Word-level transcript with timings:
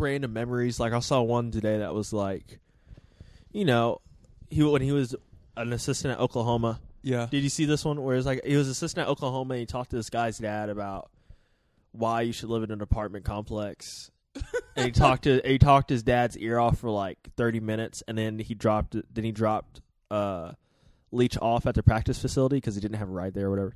random 0.00 0.32
memories. 0.32 0.80
Like 0.80 0.92
I 0.92 1.00
saw 1.00 1.22
one 1.22 1.50
today 1.50 1.78
that 1.78 1.94
was 1.94 2.12
like, 2.12 2.58
you 3.52 3.64
know, 3.64 4.00
he 4.48 4.62
when 4.62 4.82
he 4.82 4.92
was 4.92 5.14
an 5.56 5.72
assistant 5.72 6.14
at 6.14 6.20
Oklahoma. 6.20 6.80
Yeah. 7.02 7.26
Did 7.30 7.42
you 7.42 7.48
see 7.48 7.64
this 7.64 7.84
one? 7.84 8.02
Where 8.02 8.16
it's 8.16 8.26
like 8.26 8.44
he 8.44 8.56
was 8.56 8.68
assistant 8.68 9.06
at 9.06 9.10
Oklahoma 9.10 9.54
and 9.54 9.60
he 9.60 9.66
talked 9.66 9.90
to 9.90 9.96
this 9.96 10.10
guy's 10.10 10.38
dad 10.38 10.68
about 10.68 11.10
why 11.92 12.22
you 12.22 12.32
should 12.32 12.48
live 12.48 12.62
in 12.62 12.70
an 12.70 12.82
apartment 12.82 13.24
complex. 13.24 14.10
and 14.76 14.86
he 14.86 14.92
talked 14.92 15.24
to 15.24 15.40
he 15.44 15.58
talked 15.58 15.90
his 15.90 16.02
dad's 16.02 16.36
ear 16.38 16.58
off 16.58 16.78
for 16.78 16.90
like 16.90 17.18
thirty 17.36 17.60
minutes, 17.60 18.02
and 18.06 18.16
then 18.16 18.38
he 18.38 18.54
dropped 18.54 18.96
then 19.12 19.24
he 19.24 19.32
dropped 19.32 19.80
uh, 20.10 20.52
Leach 21.12 21.36
off 21.38 21.66
at 21.66 21.74
the 21.74 21.82
practice 21.82 22.20
facility 22.20 22.56
because 22.56 22.74
he 22.74 22.80
didn't 22.80 22.98
have 22.98 23.08
a 23.08 23.12
ride 23.12 23.34
there 23.34 23.46
or 23.46 23.50
whatever. 23.50 23.74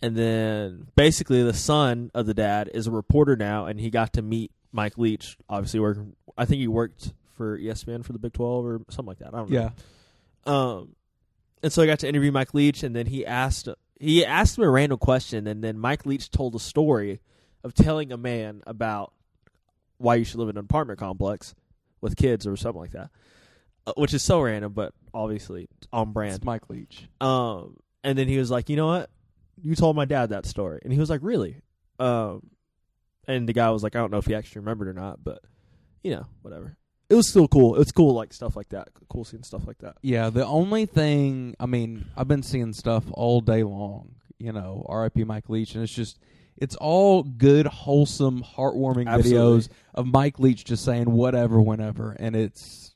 And 0.00 0.16
then 0.16 0.86
basically 0.94 1.42
the 1.42 1.52
son 1.52 2.10
of 2.14 2.26
the 2.26 2.34
dad 2.34 2.70
is 2.72 2.86
a 2.86 2.92
reporter 2.92 3.34
now, 3.34 3.66
and 3.66 3.80
he 3.80 3.90
got 3.90 4.12
to 4.12 4.22
meet 4.22 4.52
Mike 4.72 4.98
Leach. 4.98 5.36
Obviously 5.48 5.80
working, 5.80 6.14
I 6.36 6.44
think 6.44 6.60
he 6.60 6.68
worked 6.68 7.12
for 7.36 7.58
ESPN 7.58 8.04
for 8.04 8.12
the 8.12 8.18
Big 8.18 8.32
Twelve 8.32 8.64
or 8.64 8.80
something 8.90 9.08
like 9.08 9.18
that. 9.18 9.34
I 9.34 9.38
don't 9.38 9.50
know. 9.50 9.60
Yeah. 9.60 9.70
Um, 10.46 10.96
and 11.62 11.72
so 11.72 11.82
I 11.82 11.86
got 11.86 12.00
to 12.00 12.08
interview 12.08 12.32
Mike 12.32 12.54
Leach, 12.54 12.82
and 12.82 12.94
then 12.94 13.06
he 13.06 13.26
asked 13.26 13.68
he 13.98 14.24
asked 14.24 14.58
him 14.58 14.64
a 14.64 14.70
random 14.70 14.98
question, 14.98 15.46
and 15.46 15.62
then 15.62 15.78
Mike 15.78 16.06
Leach 16.06 16.30
told 16.30 16.54
a 16.54 16.60
story 16.60 17.20
of 17.64 17.74
telling 17.74 18.12
a 18.12 18.16
man 18.16 18.62
about 18.66 19.12
why 19.98 20.14
you 20.14 20.24
should 20.24 20.38
live 20.38 20.48
in 20.48 20.56
an 20.56 20.64
apartment 20.64 20.98
complex 20.98 21.54
with 22.00 22.16
kids 22.16 22.46
or 22.46 22.56
something 22.56 22.80
like 22.80 22.92
that, 22.92 23.10
uh, 23.86 23.92
which 23.96 24.14
is 24.14 24.22
so 24.22 24.40
random, 24.40 24.72
but 24.72 24.94
obviously 25.12 25.68
on 25.92 26.12
brand. 26.12 26.36
It's 26.36 26.44
Mike 26.44 26.68
Leach. 26.70 27.08
Um, 27.20 27.76
and 28.04 28.16
then 28.16 28.28
he 28.28 28.38
was 28.38 28.50
like, 28.50 28.68
you 28.68 28.76
know 28.76 28.86
what? 28.86 29.10
You 29.60 29.74
told 29.74 29.96
my 29.96 30.04
dad 30.04 30.30
that 30.30 30.46
story, 30.46 30.80
and 30.84 30.92
he 30.92 31.00
was 31.00 31.10
like, 31.10 31.20
really? 31.22 31.56
Um, 31.98 32.48
and 33.28 33.48
the 33.48 33.52
guy 33.52 33.70
was 33.70 33.84
like, 33.84 33.94
I 33.94 34.00
don't 34.00 34.10
know 34.10 34.18
if 34.18 34.26
he 34.26 34.34
actually 34.34 34.60
remembered 34.60 34.88
or 34.88 34.94
not, 34.94 35.22
but 35.22 35.40
you 36.02 36.10
know, 36.10 36.26
whatever. 36.42 36.76
It 37.08 37.14
was 37.14 37.28
still 37.28 37.48
cool. 37.48 37.80
It's 37.80 37.92
cool, 37.92 38.12
like 38.14 38.32
stuff 38.34 38.56
like 38.56 38.68
that. 38.70 38.88
Cool 39.08 39.24
seeing 39.24 39.42
stuff 39.42 39.66
like 39.66 39.78
that. 39.78 39.96
Yeah, 40.02 40.28
the 40.30 40.44
only 40.44 40.84
thing 40.84 41.54
I 41.60 41.66
mean, 41.66 42.06
I've 42.16 42.28
been 42.28 42.42
seeing 42.42 42.72
stuff 42.72 43.04
all 43.12 43.40
day 43.40 43.62
long, 43.62 44.16
you 44.38 44.52
know, 44.52 44.84
R.I.P. 44.88 45.24
Mike 45.24 45.48
Leach, 45.48 45.74
and 45.74 45.84
it's 45.84 45.94
just 45.94 46.18
it's 46.56 46.74
all 46.76 47.22
good, 47.22 47.66
wholesome, 47.66 48.42
heartwarming 48.42 49.06
Absolutely. 49.06 49.60
videos 49.60 49.68
of 49.94 50.06
Mike 50.06 50.38
Leach 50.38 50.64
just 50.64 50.84
saying 50.84 51.10
whatever, 51.10 51.60
whenever, 51.62 52.12
and 52.18 52.34
it's 52.36 52.94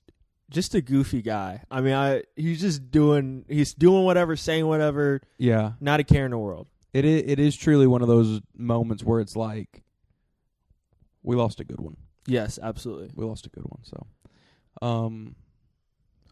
Just 0.51 0.75
a 0.75 0.83
goofy 0.83 1.23
guy. 1.23 1.63
I 1.71 1.81
mean, 1.81 1.95
I 1.95 2.25
he's 2.37 2.61
just 2.61 2.91
doing 2.91 3.47
he's 3.49 3.73
doing 3.73 4.05
whatever, 4.05 4.37
saying 4.37 4.67
whatever, 4.67 5.23
yeah, 5.39 5.73
not 5.81 6.01
a 6.01 6.05
care 6.05 6.27
in 6.27 6.33
the 6.33 6.39
world. 6.39 6.67
it 6.93 7.07
is, 7.07 7.23
it 7.25 7.39
is 7.39 7.57
truly 7.57 7.87
one 7.87 8.03
of 8.03 8.09
those 8.09 8.43
moments 8.55 9.03
where 9.03 9.21
it's 9.21 9.37
like 9.37 9.83
we 11.23 11.37
lost 11.37 11.61
a 11.61 11.65
good 11.65 11.81
one. 11.81 11.97
Yes, 12.27 12.59
absolutely. 12.63 13.11
We 13.15 13.25
lost 13.25 13.47
a 13.47 13.51
good 13.51 13.65
one. 13.65 13.81
So, 13.83 14.07
um, 14.81 15.35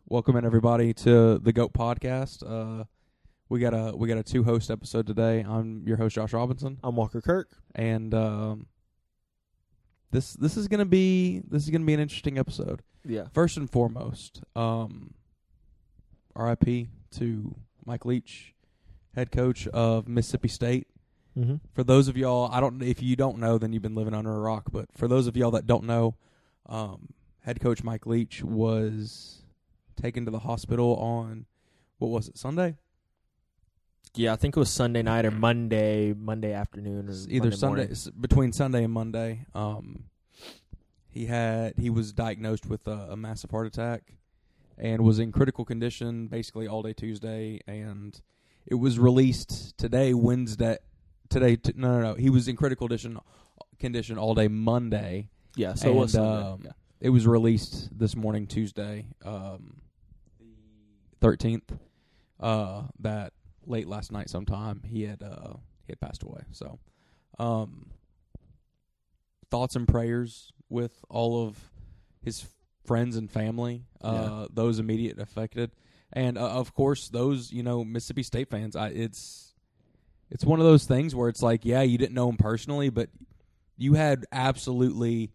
welcome 0.09 0.37
in 0.37 0.45
everybody 0.45 0.93
to 0.95 1.39
the 1.39 1.53
Goat 1.53 1.73
Podcast. 1.73 2.43
Uh, 2.47 2.85
we 3.49 3.59
got 3.61 3.75
a 3.75 3.97
we 3.97 4.09
got 4.09 4.19
a 4.19 4.23
two 4.23 4.45
host 4.45 4.71
episode 4.71 5.07
today. 5.07 5.45
I'm 5.49 5.83
your 5.87 5.97
host 5.97 6.15
Josh 6.15 6.33
Robinson, 6.33 6.79
I'm 6.85 6.97
Walker 6.97 7.21
Kirk. 7.21 7.49
and 7.75 8.15
um, 8.15 8.67
this 10.13 10.35
this 10.35 10.57
is 10.57 10.69
gonna 10.69 10.85
be 10.85 11.43
this 11.49 11.65
is 11.65 11.71
gonna 11.71 11.85
be 11.85 11.95
an 11.95 12.01
interesting 12.01 12.39
episode. 12.39 12.83
Yeah. 13.05 13.27
First 13.33 13.57
and 13.57 13.69
foremost, 13.71 14.43
um, 14.55 15.15
R.I.P. 16.37 16.91
to 17.13 17.55
Mike 17.87 18.05
Leach, 18.05 18.55
head 19.15 19.33
coach 19.33 19.67
of 19.69 20.07
Mississippi 20.07 20.49
State. 20.49 20.87
Mm-hmm. 21.41 21.55
For 21.73 21.83
those 21.83 22.09
of 22.09 22.17
y'all, 22.17 22.51
I 22.53 22.61
don't 22.61 22.83
if 22.83 23.03
you 23.03 23.17
don't 23.17 23.39
know, 23.39 23.59
then 23.59 23.73
you've 23.73 23.83
been 23.83 23.95
living 23.95 24.15
under 24.15 24.33
a 24.35 24.39
rock. 24.39 24.65
But 24.71 24.87
for 24.97 25.09
those 25.09 25.27
of 25.27 25.37
y'all 25.37 25.53
that 25.53 25.67
don't 25.67 25.85
know, 25.85 26.17
um, 26.67 27.09
head 27.41 27.61
coach 27.61 27.83
Mike 27.83 28.07
Leach 28.07 28.43
was 28.43 29.43
taken 30.01 30.25
to 30.25 30.31
the 30.31 30.41
hospital 30.41 30.97
on 30.97 31.47
what 31.99 32.09
was 32.09 32.29
it 32.29 32.39
Sunday? 32.39 32.77
Yeah, 34.15 34.33
I 34.33 34.37
think 34.37 34.57
it 34.57 34.61
was 34.61 34.71
Sunday 34.71 35.03
night 35.03 35.25
or 35.25 35.31
Monday, 35.31 36.13
Monday 36.13 36.53
afternoon, 36.53 37.09
or 37.09 37.13
Either 37.13 37.45
Monday 37.45 37.57
Sunday 37.57 37.87
morning. 37.87 38.21
between 38.21 38.53
Sunday 38.53 38.85
and 38.85 38.93
Monday. 38.93 39.47
Um, 39.55 40.05
he 41.09 41.27
had 41.27 41.75
he 41.77 41.91
was 41.91 42.13
diagnosed 42.13 42.67
with 42.67 42.87
a, 42.87 43.09
a 43.11 43.17
massive 43.17 43.51
heart 43.51 43.67
attack 43.67 44.15
and 44.79 45.03
was 45.03 45.19
in 45.19 45.31
critical 45.31 45.65
condition 45.65 46.27
basically 46.27 46.67
all 46.67 46.83
day 46.83 46.93
Tuesday, 46.93 47.61
and 47.67 48.21
it 48.67 48.77
was 48.77 48.99
released 48.99 49.77
today 49.79 50.15
Wednesday. 50.15 50.79
Today, 51.31 51.57
t- 51.57 51.73
no, 51.77 51.93
no, 52.01 52.01
no. 52.11 52.15
He 52.15 52.29
was 52.29 52.49
in 52.49 52.57
critical 52.57 52.87
condition 52.89 53.19
condition 53.79 54.19
all 54.19 54.35
day 54.35 54.49
Monday. 54.49 55.31
Yeah, 55.57 55.75
so 55.75 55.91
it 55.91 55.95
was 55.95 56.15
And, 56.15 56.25
um, 56.27 56.61
yeah. 56.65 56.73
It 57.01 57.09
was 57.09 57.27
released 57.27 57.89
this 57.99 58.15
morning, 58.15 58.47
Tuesday, 58.47 59.07
um, 59.25 59.81
thirteenth. 61.21 61.73
Uh, 62.39 62.83
that 62.99 63.33
late 63.67 63.87
last 63.87 64.11
night, 64.13 64.29
sometime 64.31 64.83
he 64.87 65.03
had 65.03 65.23
uh 65.23 65.55
he 65.87 65.93
had 65.93 66.01
passed 66.01 66.23
away. 66.23 66.43
So, 66.53 66.79
um, 67.39 67.91
thoughts 69.51 69.77
and 69.77 69.87
prayers 69.87 70.53
with 70.69 71.05
all 71.09 71.47
of 71.47 71.71
his 72.23 72.47
friends 72.87 73.17
and 73.17 73.31
family, 73.31 73.85
uh, 74.03 74.13
Yeah. 74.13 74.47
those 74.53 74.79
immediate 74.79 75.19
affected, 75.19 75.71
and 76.13 76.37
uh, 76.39 76.49
of 76.51 76.75
course 76.75 77.09
those 77.09 77.53
you 77.53 77.63
know 77.63 77.85
Mississippi 77.85 78.23
State 78.23 78.49
fans. 78.51 78.75
I 78.77 78.89
it's 78.89 79.50
it's 80.31 80.45
one 80.45 80.61
of 80.61 80.67
those 80.67 80.85
things 80.85 81.15
where 81.15 81.29
it's 81.29 81.43
like, 81.43 81.65
yeah, 81.65 81.83
you 81.83 81.99
didn't 81.99 82.15
know 82.15 82.29
him 82.29 82.37
personally, 82.37 82.89
but 82.91 83.09
you 83.77 83.95
had 83.95 84.27
absolutely 84.33 85.31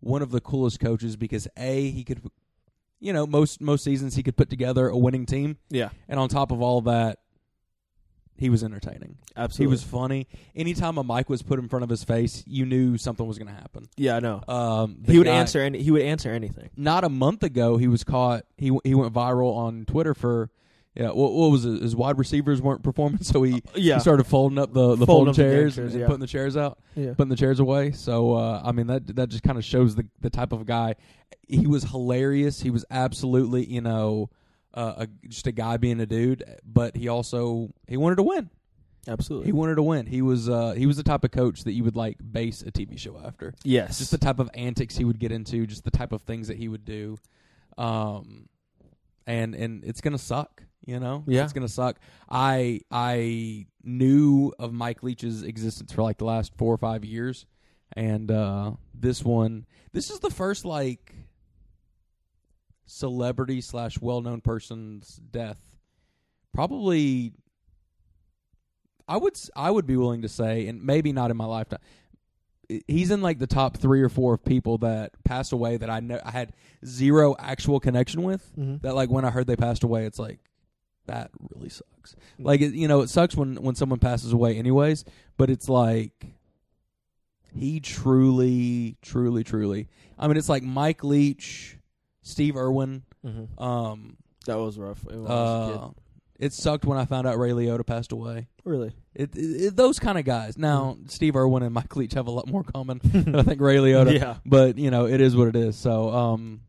one 0.00 0.22
of 0.22 0.30
the 0.30 0.40
coolest 0.40 0.80
coaches 0.80 1.16
because 1.16 1.46
a 1.56 1.90
he 1.90 2.04
could, 2.04 2.20
you 3.00 3.12
know, 3.12 3.26
most 3.26 3.60
most 3.60 3.84
seasons 3.84 4.14
he 4.16 4.22
could 4.22 4.36
put 4.36 4.50
together 4.50 4.88
a 4.88 4.96
winning 4.96 5.26
team, 5.26 5.58
Yeah, 5.70 5.90
and 6.08 6.18
on 6.18 6.28
top 6.28 6.50
of 6.52 6.60
all 6.62 6.80
that, 6.82 7.18
he 8.36 8.48
was 8.48 8.64
entertaining. 8.64 9.18
absolutely. 9.36 9.64
He 9.64 9.70
was 9.70 9.82
funny. 9.82 10.26
Anytime 10.56 10.96
a 10.96 11.04
mic 11.04 11.28
was 11.28 11.42
put 11.42 11.58
in 11.58 11.68
front 11.68 11.82
of 11.82 11.90
his 11.90 12.02
face, 12.04 12.42
you 12.46 12.64
knew 12.64 12.96
something 12.96 13.26
was 13.26 13.36
going 13.38 13.48
to 13.54 13.60
happen. 13.60 13.86
Yeah, 13.98 14.16
I 14.16 14.20
know. 14.20 14.42
Um, 14.48 15.02
He 15.06 15.18
would 15.18 15.26
guy- 15.26 15.34
answer 15.34 15.60
any. 15.60 15.82
He 15.82 15.90
would 15.90 16.00
answer 16.02 16.30
anything. 16.30 16.70
Not 16.74 17.04
a 17.04 17.10
month 17.10 17.42
ago, 17.42 17.76
he 17.76 17.86
was 17.88 18.02
caught. 18.02 18.44
He 18.56 18.70
he 18.84 18.94
went 18.94 19.12
viral 19.12 19.54
on 19.54 19.84
Twitter 19.84 20.14
for. 20.14 20.50
Yeah, 20.94 21.08
what, 21.08 21.32
what 21.32 21.52
was 21.52 21.64
it? 21.64 21.82
His 21.82 21.94
wide 21.94 22.18
receivers 22.18 22.60
weren't 22.60 22.82
performing, 22.82 23.22
so 23.22 23.42
he, 23.44 23.62
Yeah, 23.74 23.94
he 23.94 24.00
started 24.00 24.24
folding 24.24 24.58
up 24.58 24.72
the, 24.72 24.96
the 24.96 25.06
Folding 25.06 25.06
folding 25.06 25.28
up 25.28 25.36
the 25.36 25.42
chairs 25.42 25.74
chairs, 25.76 25.92
and 25.92 26.00
yeah. 26.00 26.06
putting 26.06 26.20
the 26.20 26.26
chairs 26.26 26.56
out. 26.56 26.78
yeah. 26.96 27.14
putting 27.14 27.28
the 27.28 27.36
chairs 27.36 27.60
away. 27.60 27.92
So 27.92 28.34
uh, 28.34 28.62
I 28.64 28.72
mean 28.72 28.88
that 28.88 29.14
that 29.16 29.28
just 29.28 29.42
kind 29.42 29.56
of 29.56 29.64
shows 29.64 29.94
the 29.94 30.06
the 30.20 30.30
type 30.30 30.52
of 30.52 30.66
guy. 30.66 30.96
He 31.46 31.66
was 31.66 31.84
hilarious. 31.84 32.60
He 32.60 32.70
was 32.70 32.84
absolutely 32.90 33.64
you 33.66 33.80
know 33.80 34.30
uh, 34.74 34.94
a, 34.98 35.08
just 35.28 35.46
a 35.46 35.52
guy 35.52 35.76
being 35.76 36.00
a 36.00 36.06
dude, 36.06 36.44
but 36.64 36.96
he 36.96 37.08
also 37.08 37.70
he 37.86 37.96
wanted 37.96 38.16
to 38.16 38.22
win. 38.24 38.50
absolutely. 39.06 39.46
He 39.46 39.52
wanted 39.52 39.76
to 39.76 39.82
win. 39.84 40.06
He 40.06 40.22
was 40.22 40.48
uh, 40.48 40.72
he 40.72 40.86
was 40.86 40.96
the 40.96 41.04
type 41.04 41.22
of 41.22 41.30
coach 41.30 41.64
that 41.64 41.72
you 41.72 41.84
would 41.84 41.96
like 41.96 42.18
base 42.32 42.62
a 42.62 42.72
TV 42.72 42.98
show 42.98 43.20
after. 43.24 43.54
yes, 43.62 43.98
Just 43.98 44.10
the 44.10 44.18
type 44.18 44.40
of 44.40 44.50
antics 44.54 44.96
he 44.96 45.04
would 45.04 45.20
get 45.20 45.30
into, 45.30 45.66
just 45.66 45.84
the 45.84 45.90
type 45.92 46.12
of 46.12 46.22
things 46.22 46.48
that 46.48 46.56
he 46.56 46.66
would 46.68 46.84
do. 46.84 47.16
Um, 47.78 48.48
and 49.26 49.54
and 49.54 49.84
it's 49.84 50.00
gonna 50.00 50.18
suck. 50.18 50.64
You 50.86 50.98
know, 50.98 51.24
Yeah. 51.26 51.44
it's 51.44 51.52
gonna 51.52 51.68
suck. 51.68 51.98
I 52.28 52.80
I 52.90 53.66
knew 53.84 54.52
of 54.58 54.72
Mike 54.72 55.02
Leach's 55.02 55.42
existence 55.42 55.92
for 55.92 56.02
like 56.02 56.18
the 56.18 56.24
last 56.24 56.54
four 56.56 56.72
or 56.74 56.78
five 56.78 57.04
years, 57.04 57.46
and 57.94 58.30
uh, 58.30 58.72
this 58.94 59.22
one, 59.24 59.66
this 59.92 60.10
is 60.10 60.20
the 60.20 60.30
first 60.30 60.64
like 60.64 61.14
celebrity 62.86 63.60
slash 63.60 64.00
well 64.00 64.20
known 64.20 64.40
person's 64.40 65.16
death. 65.16 65.76
Probably, 66.52 67.32
I 69.06 69.16
would 69.16 69.38
I 69.54 69.70
would 69.70 69.86
be 69.86 69.96
willing 69.96 70.22
to 70.22 70.28
say, 70.28 70.66
and 70.66 70.82
maybe 70.84 71.12
not 71.12 71.30
in 71.30 71.36
my 71.36 71.44
lifetime. 71.44 71.80
He's 72.86 73.10
in 73.10 73.20
like 73.20 73.38
the 73.40 73.48
top 73.48 73.76
three 73.78 74.00
or 74.00 74.08
four 74.08 74.34
of 74.34 74.44
people 74.44 74.78
that 74.78 75.12
passed 75.24 75.52
away 75.52 75.76
that 75.76 75.90
I 75.90 75.98
know 76.00 76.20
I 76.24 76.30
had 76.30 76.52
zero 76.86 77.34
actual 77.38 77.80
connection 77.80 78.22
with 78.22 78.48
hmm 78.54 78.76
that 78.82 78.94
like 78.94 79.10
when 79.10 79.24
I 79.24 79.30
heard 79.30 79.46
they 79.46 79.56
passed 79.56 79.82
away, 79.84 80.06
it's 80.06 80.18
like 80.18 80.38
that 81.10 81.30
really 81.54 81.68
sucks. 81.68 82.16
Like 82.38 82.60
it, 82.60 82.74
you 82.74 82.88
know, 82.88 83.00
it 83.02 83.08
sucks 83.10 83.36
when 83.36 83.56
when 83.56 83.74
someone 83.74 83.98
passes 83.98 84.32
away, 84.32 84.56
anyways. 84.56 85.04
But 85.36 85.50
it's 85.50 85.68
like 85.68 86.26
he 87.54 87.80
truly, 87.80 88.96
truly, 89.02 89.44
truly. 89.44 89.88
I 90.18 90.28
mean, 90.28 90.36
it's 90.36 90.48
like 90.48 90.62
Mike 90.62 91.02
Leach, 91.04 91.76
Steve 92.22 92.56
Irwin. 92.56 93.02
hmm 93.24 93.44
Um, 93.62 94.16
That 94.46 94.58
was 94.58 94.78
rough. 94.78 95.04
It 95.10 95.16
was 95.16 95.30
uh, 95.30 95.88
it 96.38 96.52
sucked 96.52 96.84
when 96.86 96.96
I 96.98 97.04
found 97.04 97.26
out 97.26 97.38
Ray 97.38 97.50
Liotta 97.50 97.84
passed 97.86 98.12
away. 98.12 98.48
really. 98.64 98.92
It, 99.14 99.30
it, 99.34 99.76
those 99.76 99.98
kind 99.98 100.16
of 100.18 100.24
guys. 100.24 100.56
Now, 100.56 100.96
Steve 101.06 101.34
Irwin 101.36 101.62
and 101.64 101.74
Mike 101.74 101.94
Leach 101.96 102.14
have 102.14 102.28
a 102.28 102.30
lot 102.30 102.46
more 102.48 102.62
common 102.62 103.00
than 103.04 103.34
I 103.34 103.42
think 103.42 103.60
Ray 103.60 103.76
Liotta 103.76 104.18
yeah, 104.18 104.36
but 104.46 104.78
you 104.78 104.90
know 104.90 105.06
it 105.06 105.20
is 105.20 105.34
what 105.36 105.48
it 105.48 105.56
is 105.56 105.76
so 105.76 106.10
um 106.10 106.60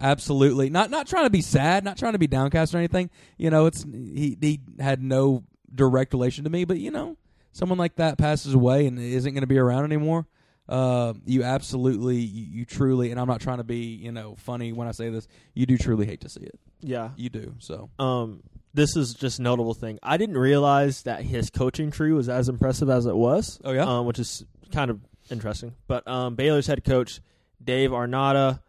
absolutely 0.00 0.70
not 0.70 0.90
not 0.90 1.06
trying 1.06 1.24
to 1.24 1.30
be 1.30 1.42
sad 1.42 1.84
not 1.84 1.96
trying 1.96 2.12
to 2.12 2.18
be 2.18 2.26
downcast 2.26 2.74
or 2.74 2.78
anything 2.78 3.10
you 3.38 3.50
know 3.50 3.66
it's 3.66 3.84
he 3.84 4.36
he 4.40 4.60
had 4.78 5.02
no 5.02 5.44
direct 5.74 6.12
relation 6.12 6.44
to 6.44 6.50
me 6.50 6.64
but 6.64 6.78
you 6.78 6.90
know 6.90 7.16
someone 7.52 7.78
like 7.78 7.96
that 7.96 8.18
passes 8.18 8.54
away 8.54 8.86
and 8.86 8.98
isn't 8.98 9.32
going 9.32 9.42
to 9.42 9.46
be 9.46 9.58
around 9.58 9.84
anymore 9.84 10.26
uh, 10.68 11.14
you 11.24 11.44
absolutely, 11.44 12.16
you, 12.16 12.46
you 12.58 12.64
truly, 12.64 13.10
and 13.12 13.20
I'm 13.20 13.28
not 13.28 13.40
trying 13.40 13.58
to 13.58 13.64
be, 13.64 13.84
you 13.84 14.10
know, 14.10 14.34
funny 14.36 14.72
when 14.72 14.88
I 14.88 14.90
say 14.90 15.10
this. 15.10 15.28
You 15.54 15.64
do 15.64 15.78
truly 15.78 16.06
hate 16.06 16.22
to 16.22 16.28
see 16.28 16.40
it. 16.40 16.58
Yeah. 16.80 17.10
You 17.16 17.30
do. 17.30 17.54
So 17.58 17.88
Um, 17.98 18.42
this 18.74 18.96
is 18.96 19.14
just 19.14 19.38
notable 19.38 19.74
thing. 19.74 19.98
I 20.02 20.16
didn't 20.16 20.36
realize 20.36 21.02
that 21.02 21.22
his 21.22 21.50
coaching 21.50 21.90
tree 21.90 22.12
was 22.12 22.28
as 22.28 22.48
impressive 22.48 22.90
as 22.90 23.06
it 23.06 23.14
was. 23.14 23.60
Oh, 23.64 23.72
yeah? 23.72 23.84
um, 23.84 24.06
which 24.06 24.18
is 24.18 24.44
kind 24.72 24.90
of 24.90 25.00
interesting. 25.30 25.74
But 25.86 26.06
um, 26.08 26.34
Baylor's 26.34 26.66
head 26.66 26.84
coach 26.84 27.20
Dave 27.62 27.92
Aranda, 27.92 28.60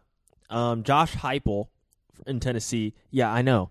um, 0.50 0.82
Josh 0.82 1.14
Heupel 1.14 1.68
in 2.26 2.40
Tennessee. 2.40 2.94
Yeah, 3.10 3.32
I 3.32 3.42
know. 3.42 3.70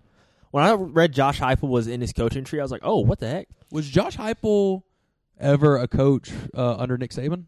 When 0.50 0.64
I 0.64 0.72
read 0.72 1.12
Josh 1.12 1.40
Heupel 1.40 1.68
was 1.68 1.86
in 1.88 2.00
his 2.00 2.12
coaching 2.12 2.44
tree, 2.44 2.58
I 2.58 2.62
was 2.62 2.70
like, 2.72 2.80
"Oh, 2.84 3.00
what 3.00 3.18
the 3.18 3.28
heck?" 3.28 3.48
was 3.70 3.88
Josh 3.88 4.16
Heupel 4.16 4.82
ever 5.38 5.76
a 5.76 5.86
coach 5.88 6.30
uh, 6.56 6.76
under 6.76 6.96
Nick 6.96 7.10
Saban? 7.10 7.44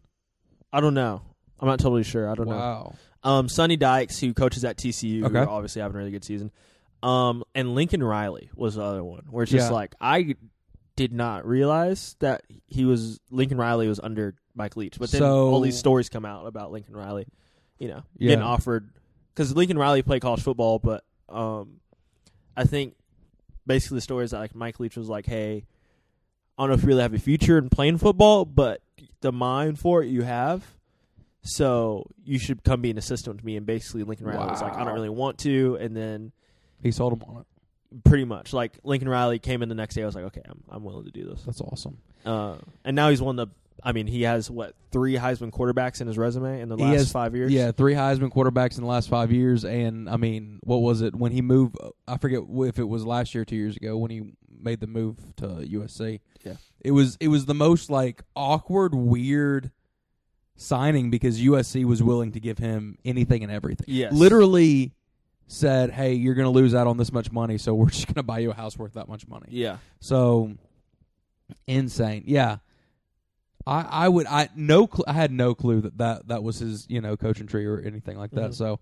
I 0.71 0.79
don't 0.81 0.93
know. 0.93 1.21
I'm 1.59 1.67
not 1.67 1.79
totally 1.79 2.03
sure. 2.03 2.29
I 2.29 2.35
don't 2.35 2.47
know. 2.47 2.55
Wow. 2.55 2.95
Um, 3.23 3.49
Sonny 3.49 3.75
Dykes, 3.77 4.19
who 4.19 4.33
coaches 4.33 4.63
at 4.65 4.77
TCU, 4.77 5.25
Okay. 5.25 5.37
obviously 5.39 5.81
having 5.81 5.95
a 5.95 5.99
really 5.99 6.11
good 6.11 6.23
season. 6.23 6.51
Um, 7.03 7.43
and 7.55 7.75
Lincoln 7.75 8.03
Riley 8.03 8.49
was 8.55 8.75
the 8.75 8.83
other 8.83 9.03
one, 9.03 9.23
where 9.29 9.43
it's 9.43 9.51
just 9.51 9.69
Yeah. 9.69 9.75
like 9.75 9.95
I 9.99 10.35
did 10.95 11.11
not 11.13 11.45
realize 11.47 12.15
that 12.19 12.43
he 12.67 12.85
was 12.85 13.19
Lincoln 13.31 13.57
Riley 13.57 13.87
was 13.87 13.99
under 13.99 14.35
Mike 14.55 14.75
Leach, 14.77 14.97
but 14.99 15.11
then 15.11 15.19
So- 15.19 15.49
all 15.49 15.61
these 15.61 15.77
stories 15.77 16.09
come 16.09 16.25
out 16.25 16.45
about 16.47 16.71
Lincoln 16.71 16.95
Riley, 16.95 17.25
you 17.79 17.87
know, 17.87 18.03
Yeah. 18.17 18.29
getting 18.29 18.43
offered 18.43 18.89
because 19.33 19.55
Lincoln 19.55 19.77
Riley 19.77 20.01
played 20.01 20.21
college 20.21 20.41
football, 20.41 20.79
but 20.79 21.03
um, 21.29 21.79
I 22.55 22.63
think 22.65 22.95
basically 23.65 23.97
the 23.97 24.01
story 24.01 24.25
is 24.25 24.31
that 24.31 24.39
like 24.39 24.55
Mike 24.55 24.79
Leach 24.79 24.95
was 24.97 25.09
like, 25.09 25.25
hey. 25.25 25.65
I 26.57 26.63
don't 26.63 26.69
know 26.71 26.75
if 26.75 26.81
you 26.83 26.89
really 26.89 27.01
have 27.01 27.13
a 27.15 27.19
future 27.19 27.57
in 27.57 27.69
playing 27.69 27.97
football, 27.97 28.45
but 28.45 28.83
the 29.21 29.31
mind 29.31 29.79
for 29.79 30.03
it 30.03 30.09
you 30.09 30.21
have. 30.21 30.63
So 31.43 32.05
you 32.23 32.37
should 32.37 32.63
come 32.63 32.81
be 32.81 32.91
an 32.91 32.99
assistant 32.99 33.37
with 33.37 33.45
me. 33.45 33.57
And 33.57 33.65
basically, 33.65 34.03
Lincoln 34.03 34.27
Riley 34.27 34.51
was 34.51 34.61
like, 34.61 34.75
I 34.75 34.83
don't 34.83 34.93
really 34.93 35.09
want 35.09 35.39
to. 35.39 35.77
And 35.81 35.95
then 35.97 36.31
He 36.83 36.91
sold 36.91 37.13
him 37.13 37.23
on 37.27 37.41
it. 37.41 38.03
pretty 38.03 38.25
much 38.25 38.53
like 38.53 38.73
Lincoln 38.83 39.09
Riley 39.09 39.39
came 39.39 39.63
in 39.63 39.69
the 39.69 39.75
next 39.75 39.95
day. 39.95 40.03
I 40.03 40.05
was 40.05 40.13
like, 40.13 40.25
okay, 40.25 40.41
I'm 40.47 40.61
I'm 40.69 40.83
willing 40.83 41.05
to 41.05 41.11
do 41.11 41.25
this. 41.25 41.41
That's 41.43 41.61
awesome. 41.61 41.97
Uh, 42.23 42.57
and 42.85 42.95
now 42.95 43.09
he's 43.09 43.21
one 43.21 43.39
of 43.39 43.49
the. 43.49 43.55
I 43.83 43.91
mean, 43.93 44.07
he 44.07 44.23
has 44.23 44.49
what 44.49 44.75
three 44.91 45.15
Heisman 45.15 45.51
quarterbacks 45.51 46.01
in 46.01 46.07
his 46.07 46.17
resume 46.17 46.61
in 46.61 46.69
the 46.69 46.77
last 46.77 46.93
has- 46.97 47.11
five 47.11 47.35
years. 47.35 47.51
Yeah, 47.51 47.71
three 47.71 47.93
Heisman 47.93 48.31
quarterbacks 48.31 48.77
in 48.77 48.83
the 48.83 48.89
last 48.89 49.09
five 49.09 49.31
years, 49.31 49.65
and 49.65 50.09
I 50.09 50.17
mean, 50.17 50.59
what 50.63 50.77
was 50.77 51.01
it 51.01 51.15
when 51.15 51.31
he 51.31 51.41
moved? 51.41 51.75
I 52.07 52.17
forget 52.17 52.41
if 52.47 52.79
it 52.79 52.83
was 52.87 53.05
last 53.05 53.33
year, 53.33 53.41
or 53.41 53.45
two 53.45 53.55
years 53.55 53.75
ago, 53.77 53.97
when 53.97 54.11
he 54.11 54.33
made 54.59 54.79
the 54.79 54.87
move 54.87 55.17
to 55.37 55.47
USC. 55.47 56.19
Yeah. 56.45 56.53
it 56.79 56.91
was 56.91 57.17
it 57.19 57.27
was 57.29 57.45
the 57.45 57.53
most 57.53 57.89
like 57.89 58.23
awkward, 58.35 58.93
weird 58.93 59.71
signing 60.55 61.09
because 61.09 61.41
USC 61.41 61.85
was 61.85 62.03
willing 62.03 62.31
to 62.33 62.39
give 62.39 62.59
him 62.59 62.97
anything 63.03 63.43
and 63.43 63.51
everything. 63.51 63.85
Yes. 63.87 64.13
literally 64.13 64.93
said, 65.47 65.89
"Hey, 65.91 66.13
you're 66.13 66.35
going 66.35 66.45
to 66.45 66.51
lose 66.51 66.73
out 66.75 66.87
on 66.87 66.97
this 66.97 67.11
much 67.11 67.31
money, 67.31 67.57
so 67.57 67.73
we're 67.73 67.89
just 67.89 68.07
going 68.07 68.15
to 68.15 68.23
buy 68.23 68.39
you 68.39 68.51
a 68.51 68.53
house 68.53 68.77
worth 68.77 68.93
that 68.93 69.07
much 69.07 69.27
money." 69.27 69.47
Yeah. 69.49 69.77
So 69.99 70.53
insane. 71.67 72.23
Yeah. 72.27 72.57
I, 73.67 73.81
I 73.81 74.09
would 74.09 74.27
I 74.27 74.49
no 74.55 74.87
cl- 74.87 75.05
I 75.07 75.13
had 75.13 75.31
no 75.31 75.53
clue 75.53 75.81
that, 75.81 75.97
that 75.97 76.27
that 76.29 76.43
was 76.43 76.59
his 76.59 76.85
you 76.89 77.01
know 77.01 77.15
coaching 77.17 77.47
tree 77.47 77.65
or 77.65 77.79
anything 77.79 78.17
like 78.17 78.31
that. 78.31 78.51
Mhm. 78.51 78.55
So 78.55 78.79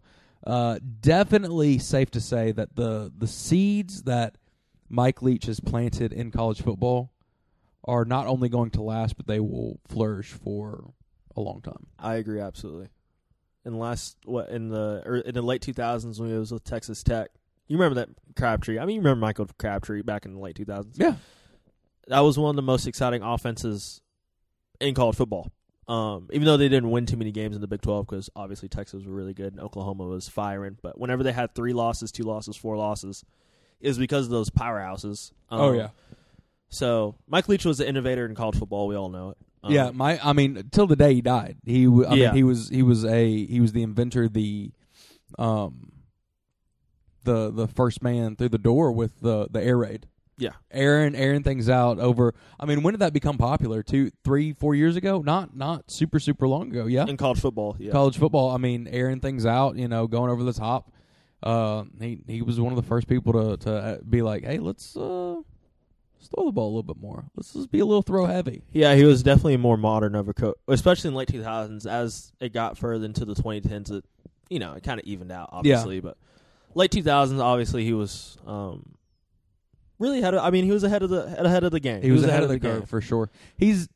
uh, 0.48 0.80
definitely 1.02 1.78
safe 1.80 2.12
to 2.12 2.22
say 2.22 2.52
that 2.54 2.76
the 2.76 3.12
the 3.18 3.28
seeds 3.28 4.04
that 4.04 4.38
Mike 4.90 5.22
Leach 5.22 5.46
has 5.46 5.60
planted 5.60 6.14
in 6.14 6.32
college 6.32 6.62
football 6.62 7.12
are 7.84 8.06
not 8.06 8.28
only 8.28 8.50
going 8.50 8.70
to 8.72 8.82
last, 8.82 9.18
but 9.18 9.28
they 9.28 9.40
will 9.40 9.80
flourish 9.88 10.28
for 10.32 10.92
a 11.36 11.42
long 11.42 11.62
time. 11.62 11.88
I 11.98 12.16
agree 12.16 12.40
absolutely. 12.40 12.90
In 13.66 13.74
the 13.74 13.78
last 13.80 14.18
what 14.26 14.50
in 14.50 14.70
the 14.70 15.24
in 15.26 15.34
the 15.36 15.42
late 15.42 15.62
2000s 15.62 16.20
when 16.20 16.30
he 16.30 16.38
was 16.38 16.52
with 16.52 16.64
Texas 16.64 17.04
Tech, 17.04 17.30
you 17.68 17.78
remember 17.78 17.96
that 17.96 18.10
Crabtree? 18.36 18.80
I 18.80 18.86
mean, 18.86 18.96
you 18.96 19.02
remember 19.02 19.20
Michael 19.20 19.48
Crabtree 19.58 20.02
back 20.02 20.26
in 20.26 20.34
the 20.34 20.40
late 20.40 20.56
2000s. 20.56 20.94
Yeah, 20.96 21.16
that 22.08 22.22
was 22.22 22.40
one 22.40 22.50
of 22.50 22.56
the 22.56 22.62
most 22.62 22.88
exciting 22.88 23.22
offenses 23.22 24.02
in 24.80 24.94
college 24.96 25.16
football. 25.16 25.52
Um, 25.88 26.28
even 26.32 26.46
though 26.46 26.58
they 26.58 26.70
didn't 26.70 26.92
win 26.92 27.08
too 27.08 27.18
many 27.18 27.32
games 27.32 27.56
in 27.56 27.62
the 27.62 27.68
Big 27.68 27.82
12 27.82 28.06
because 28.06 28.30
obviously 28.36 28.70
Texas 28.70 28.94
was 29.00 29.08
really 29.08 29.34
good 29.34 29.54
and 29.54 29.60
Oklahoma 29.62 30.06
was 30.06 30.28
firing. 30.28 30.78
But 30.82 31.00
whenever 31.00 31.24
they 31.24 31.32
had 31.32 31.56
three 31.56 31.74
losses, 31.74 32.12
two 32.12 32.24
losses, 32.24 32.56
four 32.56 32.78
losses, 32.78 33.26
it 33.82 33.88
was 33.88 33.98
because 33.98 34.26
of 34.26 34.32
those 34.32 34.52
powerhouses. 34.52 35.32
Um, 35.50 35.60
Oh, 35.62 35.72
yeah. 35.74 35.90
So 36.70 37.16
Mike 37.28 37.50
Leach 37.50 37.66
was 37.66 37.80
the 37.80 37.90
innovator 37.90 38.26
in 38.28 38.36
college 38.36 38.58
football. 38.60 38.88
We 38.88 38.96
all 38.96 39.10
know 39.10 39.30
it. 39.32 39.38
Um, 39.64 39.74
yeah. 39.74 39.90
My 39.92 40.20
I 40.24 40.34
mean, 40.34 40.70
till 40.72 40.86
the 40.86 40.96
day 40.96 41.16
he 41.16 41.22
died, 41.22 41.58
he 41.66 41.86
w- 41.86 42.06
I 42.06 42.14
Yeah. 42.14 42.28
mean 42.28 42.36
he 42.36 42.44
was 42.44 42.70
he 42.70 42.84
was 42.84 43.04
a 43.04 43.46
he 43.48 43.60
was 43.60 43.72
the 43.72 43.82
inventor, 43.82 44.30
the 44.30 44.72
um 45.40 45.92
the 47.24 47.52
the 47.52 47.68
first 47.68 48.02
man 48.04 48.36
through 48.36 48.50
the 48.50 48.58
door 48.60 48.92
with 48.92 49.20
the 49.22 49.48
the 49.50 49.62
air 49.64 49.78
raid. 49.78 50.08
Yeah. 50.40 50.52
airing 50.72 51.16
airing 51.16 51.44
things 51.44 51.70
out 51.70 52.00
over. 52.00 52.34
I 52.60 52.66
mean, 52.66 52.82
when 52.82 52.94
did 52.94 53.00
that 53.02 53.14
become 53.14 53.38
popular? 53.38 53.84
Two, 53.84 54.12
three, 54.24 54.54
four 54.54 54.74
years 54.74 54.96
ago? 54.96 55.22
Not 55.22 55.56
not 55.56 55.92
super 55.92 56.20
super 56.20 56.48
long 56.48 56.72
ago. 56.72 56.86
Yeah, 56.86 57.06
in 57.08 57.18
college 57.18 57.40
football. 57.40 57.76
Yeah. 57.80 57.92
college 57.92 58.18
football. 58.18 58.50
I 58.52 58.58
mean, 58.58 58.88
airing 58.88 59.20
things 59.20 59.46
out. 59.46 59.76
You 59.76 59.88
know, 59.88 60.08
going 60.08 60.32
over 60.32 60.44
the 60.44 60.54
top. 60.54 60.92
Uh, 61.42 61.84
he 62.00 62.20
he 62.28 62.42
was 62.42 62.60
one 62.60 62.74
of 62.74 62.78
the 62.78 62.88
first 62.88 63.08
people 63.08 63.34
to 63.34 63.58
to 63.66 63.74
uh, 63.74 63.98
be 64.10 64.22
like, 64.22 64.44
hey, 64.44 64.58
let's 64.60 64.96
uh, 64.98 65.36
let's 65.36 66.28
throw 66.34 66.46
the 66.46 66.52
ball 66.52 66.66
a 66.68 66.74
little 66.76 66.84
bit 66.84 67.02
more. 67.02 67.26
Let's 67.36 67.54
just 67.54 67.72
be 67.72 67.80
a 67.80 67.86
little 67.86 68.02
throw 68.02 68.26
heavy. 68.26 68.64
Yeah, 68.74 68.96
he 68.96 69.06
was 69.06 69.24
definitely 69.24 69.58
more 69.58 69.78
modern 69.78 70.16
of 70.16 70.28
a 70.28 70.34
coach, 70.34 70.58
especially 70.68 71.10
in 71.10 71.14
the 71.14 71.18
late 71.20 71.30
2000s. 71.30 71.90
As 71.90 72.34
it 72.42 72.52
got 72.54 72.78
further 72.78 73.06
into 73.06 73.24
the 73.26 73.36
2010s, 73.36 73.92
it 73.92 74.06
you 74.50 74.60
know 74.60 74.74
it 74.74 74.84
kind 74.84 75.00
of 75.00 75.06
evened 75.06 75.32
out, 75.32 75.50
obviously. 75.54 76.02
But 76.02 76.18
late 76.76 76.92
2000s, 76.92 77.40
obviously, 77.42 77.86
he 77.86 77.94
was 77.94 78.38
um, 78.46 78.96
really 80.00 80.20
ahead. 80.20 80.34
Of, 80.34 80.44
I 80.44 80.50
mean, 80.50 80.66
he 80.66 80.72
was 80.72 80.84
ahead 80.84 81.04
of 81.04 81.10
the 81.10 81.46
ahead 81.46 81.64
of 81.64 81.72
the 81.72 81.80
game. 81.80 82.02
He, 82.02 82.12
was, 82.12 82.24
ahead, 82.24 82.44
of 82.44 82.50
the, 82.50 82.58
game. 82.58 82.80
curve 82.80 82.90
for 82.90 83.02
sure. 83.02 83.30
He's 83.58 83.88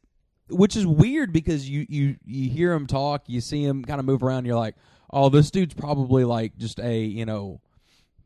which 0.49 0.75
is 0.75 0.85
weird 0.85 1.33
because 1.33 1.67
you 1.67 1.85
you 1.89 2.15
you 2.25 2.49
hear 2.49 2.73
him 2.73 2.85
talk, 2.87 3.23
you 3.27 3.41
see 3.41 3.63
him 3.63 3.83
kind 3.83 3.99
of 3.99 4.05
move 4.05 4.23
around, 4.23 4.45
you're 4.45 4.57
like, 4.57 4.75
oh, 5.11 5.29
this 5.29 5.49
dude's 5.51 5.73
probably 5.73 6.23
like 6.23 6.57
just 6.57 6.79
a 6.79 6.99
you 6.99 7.25
know 7.25 7.61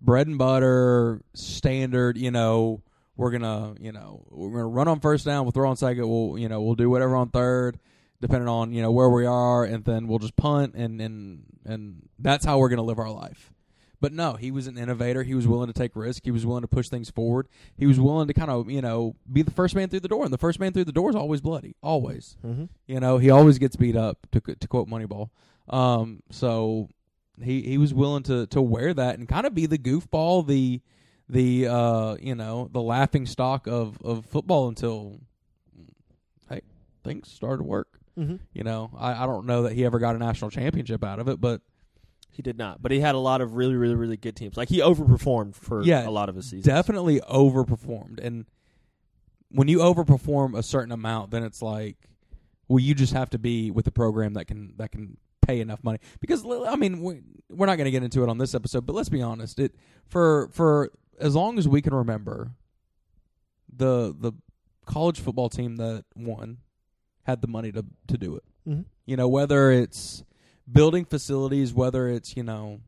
bread 0.02 0.28
and 0.28 0.38
butter 0.38 1.22
standard. 1.34 2.18
You 2.18 2.32
know, 2.32 2.82
we're 3.16 3.32
gonna 3.32 3.76
you 3.80 3.92
know 3.92 4.26
we're 4.30 4.50
gonna 4.50 4.68
run 4.68 4.88
on 4.88 5.00
first 5.00 5.26
down, 5.26 5.46
we'll 5.46 5.52
throw 5.52 5.70
on 5.70 5.78
second, 5.78 6.08
we'll 6.08 6.38
you 6.38 6.50
know 6.50 6.62
we'll 6.62 6.76
do 6.76 6.90
whatever 6.90 7.16
on 7.16 7.30
third. 7.30 7.80
Depending 8.20 8.50
on 8.50 8.74
you 8.74 8.82
know 8.82 8.92
where 8.92 9.10
we 9.10 9.28
are, 9.28 9.64
and 9.64 9.84
then 9.86 10.08
we'll 10.08 10.18
just 10.18 10.36
punt, 10.36 10.74
and 10.74 11.00
and 11.00 11.44
and 11.66 12.10
that's 12.18 12.44
how 12.46 12.58
we're 12.58 12.70
gonna 12.70 12.82
live 12.82 12.98
our 12.98 13.12
life. 13.12 13.54
But 14.00 14.14
no, 14.14 14.34
he 14.34 14.52
was 14.52 14.68
an 14.68 14.78
innovator. 14.78 15.24
He 15.24 15.34
was 15.34 15.48
willing 15.48 15.68
to 15.68 15.74
take 15.74 15.96
risk. 15.96 16.24
He 16.24 16.32
was 16.32 16.46
willing 16.46 16.62
to 16.62 16.68
push 16.68 16.88
things 16.88 17.10
forward. 17.10 17.48
He 17.78 17.88
was 17.88 18.00
willing 18.00 18.28
to 18.28 18.34
kind 18.34 18.52
of, 18.52 18.70
you 18.70 18.82
know, 18.82 19.16
be 19.32 19.42
the 19.42 19.52
first 19.52 19.76
man 19.76 19.90
through 19.90 20.02
the 20.02 20.08
door. 20.08 20.24
And 20.24 20.32
the 20.32 20.38
first 20.38 20.60
man 20.60 20.72
through 20.72 20.86
the 20.86 20.92
door 20.92 21.10
is 21.10 21.16
always 21.16 21.42
bloody, 21.42 21.76
always. 21.82 22.38
Mm-hmm. 22.46 22.66
You 22.86 23.00
know, 23.00 23.18
he 23.18 23.30
always 23.30 23.58
gets 23.58 23.76
beat 23.76 23.96
up. 23.96 24.28
To 24.32 24.42
to 24.42 24.68
quote 24.68 24.88
Moneyball. 24.88 25.30
Um, 25.70 26.22
so 26.32 26.90
he 27.42 27.62
he 27.62 27.78
was 27.78 27.94
willing 27.94 28.24
to 28.24 28.48
to 28.48 28.62
wear 28.62 28.94
that 28.94 29.18
and 29.18 29.28
kind 29.28 29.46
of 29.46 29.54
be 29.54 29.66
the 29.66 29.78
goofball, 29.78 30.46
the 30.46 30.82
the 31.30 31.68
uh 31.68 32.16
you 32.20 32.36
know 32.36 32.70
the 32.72 32.82
laughing 32.82 33.26
stock 33.26 33.68
of 33.68 34.02
of 34.04 34.26
football 34.26 34.70
until 34.70 35.20
hey 36.50 36.62
things 37.04 37.30
started 37.30 37.58
to 37.58 37.64
work. 37.64 38.00
Mm-hmm. 38.18 38.38
You 38.54 38.64
know, 38.64 38.92
I 38.98 39.24
I 39.24 39.26
don't 39.26 39.46
know 39.46 39.64
that 39.64 39.74
he 39.74 39.86
ever 39.86 40.00
got 40.00 40.16
a 40.16 40.20
national 40.20 40.52
championship 40.52 41.04
out 41.04 41.20
of 41.20 41.28
it, 41.28 41.40
but 41.40 41.62
He 42.38 42.44
did 42.44 42.56
not, 42.56 42.84
but 42.84 42.92
he 42.92 43.00
had 43.00 43.16
a 43.16 43.18
lot 43.18 43.42
of 43.42 43.56
really, 43.56 43.74
really, 43.76 43.96
really 43.96 44.16
good 44.16 44.36
teams. 44.36 44.56
Like 44.58 44.70
he 44.70 44.78
overperformed 44.78 45.56
for 45.56 45.82
Yeah, 45.84 46.08
a 46.08 46.12
lot 46.12 46.30
of 46.30 46.36
his 46.36 46.46
seasons. 46.46 46.66
definitely 46.66 47.20
overperformed. 47.22 48.20
And 48.24 48.46
when 49.50 49.68
you 49.68 49.80
overperform 49.80 50.56
a 50.56 50.62
certain 50.62 50.92
amount, 50.92 51.32
then 51.32 51.42
it's 51.44 51.64
like, 51.64 51.98
well, 52.68 52.78
you 52.80 52.94
just 52.94 53.14
have 53.14 53.32
to 53.32 53.40
be 53.40 53.72
with 53.72 53.88
a 53.88 53.92
program 53.92 54.36
that 54.36 54.46
can 54.46 54.76
that 54.78 54.92
can 54.92 55.18
pay 55.42 55.62
enough 55.62 55.84
money. 55.84 55.98
Because 56.20 56.46
I 56.46 56.76
mean, 56.76 57.02
we, 57.02 57.22
we're 57.50 57.66
not 57.66 57.78
going 57.78 57.86
to 57.86 57.92
get 57.92 58.04
into 58.04 58.22
it 58.22 58.30
on 58.30 58.38
this 58.38 58.54
episode, 58.54 58.86
but 58.86 58.94
let's 58.94 59.10
be 59.10 59.24
honest. 59.24 59.58
It 59.58 59.74
for 60.06 60.50
for 60.54 60.92
as 61.20 61.34
long 61.36 61.58
as 61.58 61.68
we 61.68 61.82
can 61.82 61.96
remember, 61.96 62.52
the 63.76 64.16
the 64.16 64.34
college 64.86 65.20
football 65.20 65.50
team 65.50 65.78
that 65.78 66.06
won 66.16 66.60
had 67.24 67.42
the 67.42 67.48
money 67.48 67.72
to 67.72 67.84
to 68.10 68.18
do 68.18 68.36
it. 68.36 68.44
Mm-hmm. 68.70 68.82
You 69.08 69.18
know, 69.18 69.28
whether 69.28 69.72
it's 69.72 70.24
building 70.72 71.06
facilities, 71.06 71.74
whether 71.74 72.08
it's, 72.08 72.36
you 72.36 72.44
know, 72.44 72.82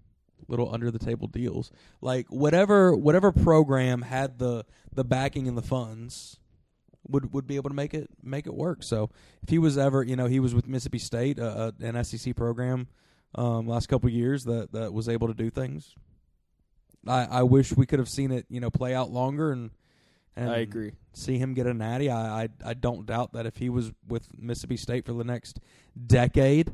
little 0.48 0.74
under 0.74 0.90
the 0.92 1.00
table 1.00 1.28
deals. 1.28 1.72
Like 2.02 2.28
whatever 2.30 2.96
whatever 2.96 3.32
program 3.32 4.02
had 4.02 4.40
the 4.40 4.66
the 4.94 5.04
backing 5.04 5.48
and 5.48 5.58
the 5.58 5.62
funds 5.62 6.40
would 7.08 7.34
would 7.34 7.48
be 7.48 7.56
able 7.56 7.70
to 7.70 7.76
make 7.76 7.94
it 7.94 8.10
make 8.24 8.48
it 8.48 8.54
work. 8.54 8.84
So 8.84 9.10
if 9.44 9.50
he 9.50 9.58
was 9.60 9.78
ever, 9.78 10.04
you 10.04 10.16
know, 10.16 10.26
he 10.28 10.40
was 10.40 10.54
with 10.56 10.68
Mississippi 10.68 11.00
State, 11.00 11.40
uh, 11.40 11.44
uh, 11.44 11.72
an 11.82 12.04
SEC 12.04 12.36
program 12.36 12.88
um 13.36 13.68
last 13.68 13.88
couple 13.88 14.08
of 14.08 14.14
years 14.14 14.46
that 14.46 14.72
that 14.72 14.92
was 14.92 15.08
able 15.08 15.28
to 15.28 15.36
do 15.36 15.50
things. 15.50 15.94
I 17.08 17.26
I 17.26 17.44
wish 17.44 17.76
we 17.76 17.86
could 17.86 18.00
have 18.00 18.10
seen 18.10 18.32
it, 18.32 18.46
you 18.50 18.60
know, 18.60 18.70
play 18.72 18.96
out 18.96 19.12
longer 19.12 19.52
and 19.52 19.72
And 20.36 20.50
I 20.50 20.58
agree. 20.60 20.94
See 21.14 21.38
him 21.38 21.54
get 21.54 21.68
a 21.68 21.74
natty. 21.74 22.10
I, 22.10 22.44
I 22.44 22.50
I 22.66 22.74
don't 22.74 23.06
doubt 23.06 23.34
that 23.34 23.46
if 23.46 23.58
he 23.58 23.70
was 23.70 23.92
with 24.08 24.28
Mississippi 24.40 24.78
State 24.78 25.06
for 25.06 25.14
the 25.14 25.24
next 25.24 25.60
decade, 26.08 26.72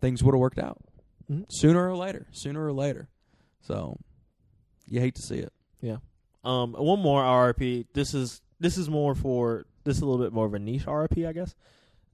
things 0.00 0.22
would 0.22 0.34
have 0.34 0.40
worked 0.40 0.58
out 0.58 0.78
Mhm. 1.30 1.50
sooner 1.50 1.88
or 1.90 1.96
later. 1.96 2.26
Sooner 2.32 2.64
or 2.64 2.72
later. 2.72 3.08
So 3.60 3.98
you 4.88 5.00
hate 5.00 5.14
to 5.16 5.22
see 5.22 5.36
it. 5.38 5.52
Yeah. 5.80 5.98
Um, 6.44 6.72
one 6.72 7.00
more 7.00 7.22
RRP. 7.22 7.86
This 7.92 8.14
is 8.14 8.40
this 8.58 8.76
is 8.78 8.88
more 8.88 9.14
for 9.14 9.64
this 9.84 9.96
is 9.96 10.02
a 10.02 10.06
little 10.06 10.24
bit 10.24 10.32
more 10.32 10.46
of 10.46 10.54
a 10.54 10.58
niche 10.58 10.86
RRP, 10.86 11.26
I 11.26 11.32
guess. 11.32 11.54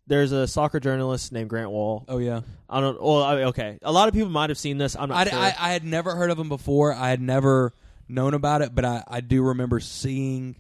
There's 0.09 0.31
a 0.33 0.47
soccer 0.47 0.79
journalist 0.79 1.33
named 1.33 1.51
Grant 1.51 1.71
Wahl. 1.71 2.05
Oh 2.09 2.19
yeah. 2.19 2.43
I 2.69 2.81
don't. 2.81 3.01
Well, 3.03 3.23
I, 3.23 3.35
okay. 3.45 3.79
A 3.83 3.91
lot 3.93 4.07
of 4.09 4.15
people 4.15 4.29
might 4.31 4.51
have 4.51 4.59
seen 4.59 4.79
this. 4.79 4.95
I'm 4.97 5.09
not 5.09 5.27
I, 5.27 5.31
sure. 5.31 5.39
I, 5.39 5.55
I 5.59 5.73
had 5.73 5.85
never 5.85 6.15
heard 6.15 6.31
of 6.31 6.39
him 6.39 6.49
before. 6.49 6.93
I 6.93 7.11
had 7.11 7.21
never 7.21 7.73
known 8.09 8.35
about 8.35 8.63
it, 8.63 8.73
but 8.75 8.85
I, 8.85 9.03
I 9.09 9.21
do 9.21 9.43
remember 9.43 9.81
seeing 9.81 10.57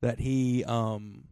that 0.00 0.18
he 0.18 0.64
um 0.64 1.24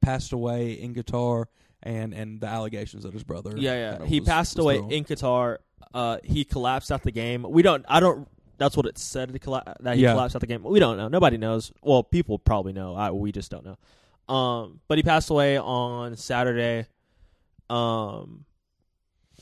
passed 0.00 0.32
away 0.32 0.72
in 0.72 0.94
Qatar 0.94 1.46
and 1.84 2.12
and 2.12 2.40
the 2.40 2.48
allegations 2.48 3.04
that 3.04 3.12
his 3.12 3.22
brother. 3.22 3.52
yeah, 3.56 3.98
yeah. 4.00 4.04
He 4.06 4.18
was- 4.20 4.28
passed 4.28 4.56
was 4.56 4.64
away 4.64 4.76
in 4.96 5.04
Qatar. 5.04 5.58
Uh, 5.92 6.18
he 6.24 6.44
collapsed 6.44 6.90
out 6.90 7.02
the 7.04 7.12
game. 7.12 7.44
We 7.48 7.62
don't. 7.62 7.84
I 7.88 8.00
don't. 8.00 8.26
That's 8.58 8.76
what 8.76 8.86
it 8.86 8.98
said. 8.98 9.28
That 9.30 9.96
he 9.96 10.02
Yeah. 10.02 10.12
collapsed 10.12 10.34
out 10.34 10.40
the 10.40 10.46
game. 10.48 10.62
We 10.64 10.80
don't 10.80 10.96
know. 10.96 11.06
Nobody 11.08 11.36
knows. 11.36 11.72
Well, 11.82 12.02
people 12.02 12.38
probably 12.38 12.72
know. 12.72 12.94
I, 12.96 13.10
we 13.12 13.30
just 13.30 13.50
don't 13.50 13.64
know. 13.64 14.34
Um, 14.34 14.80
but 14.88 14.96
he 14.98 15.02
passed 15.02 15.28
away 15.30 15.58
on 15.58 16.16
Saturday. 16.16 16.86
Um, 17.70 18.44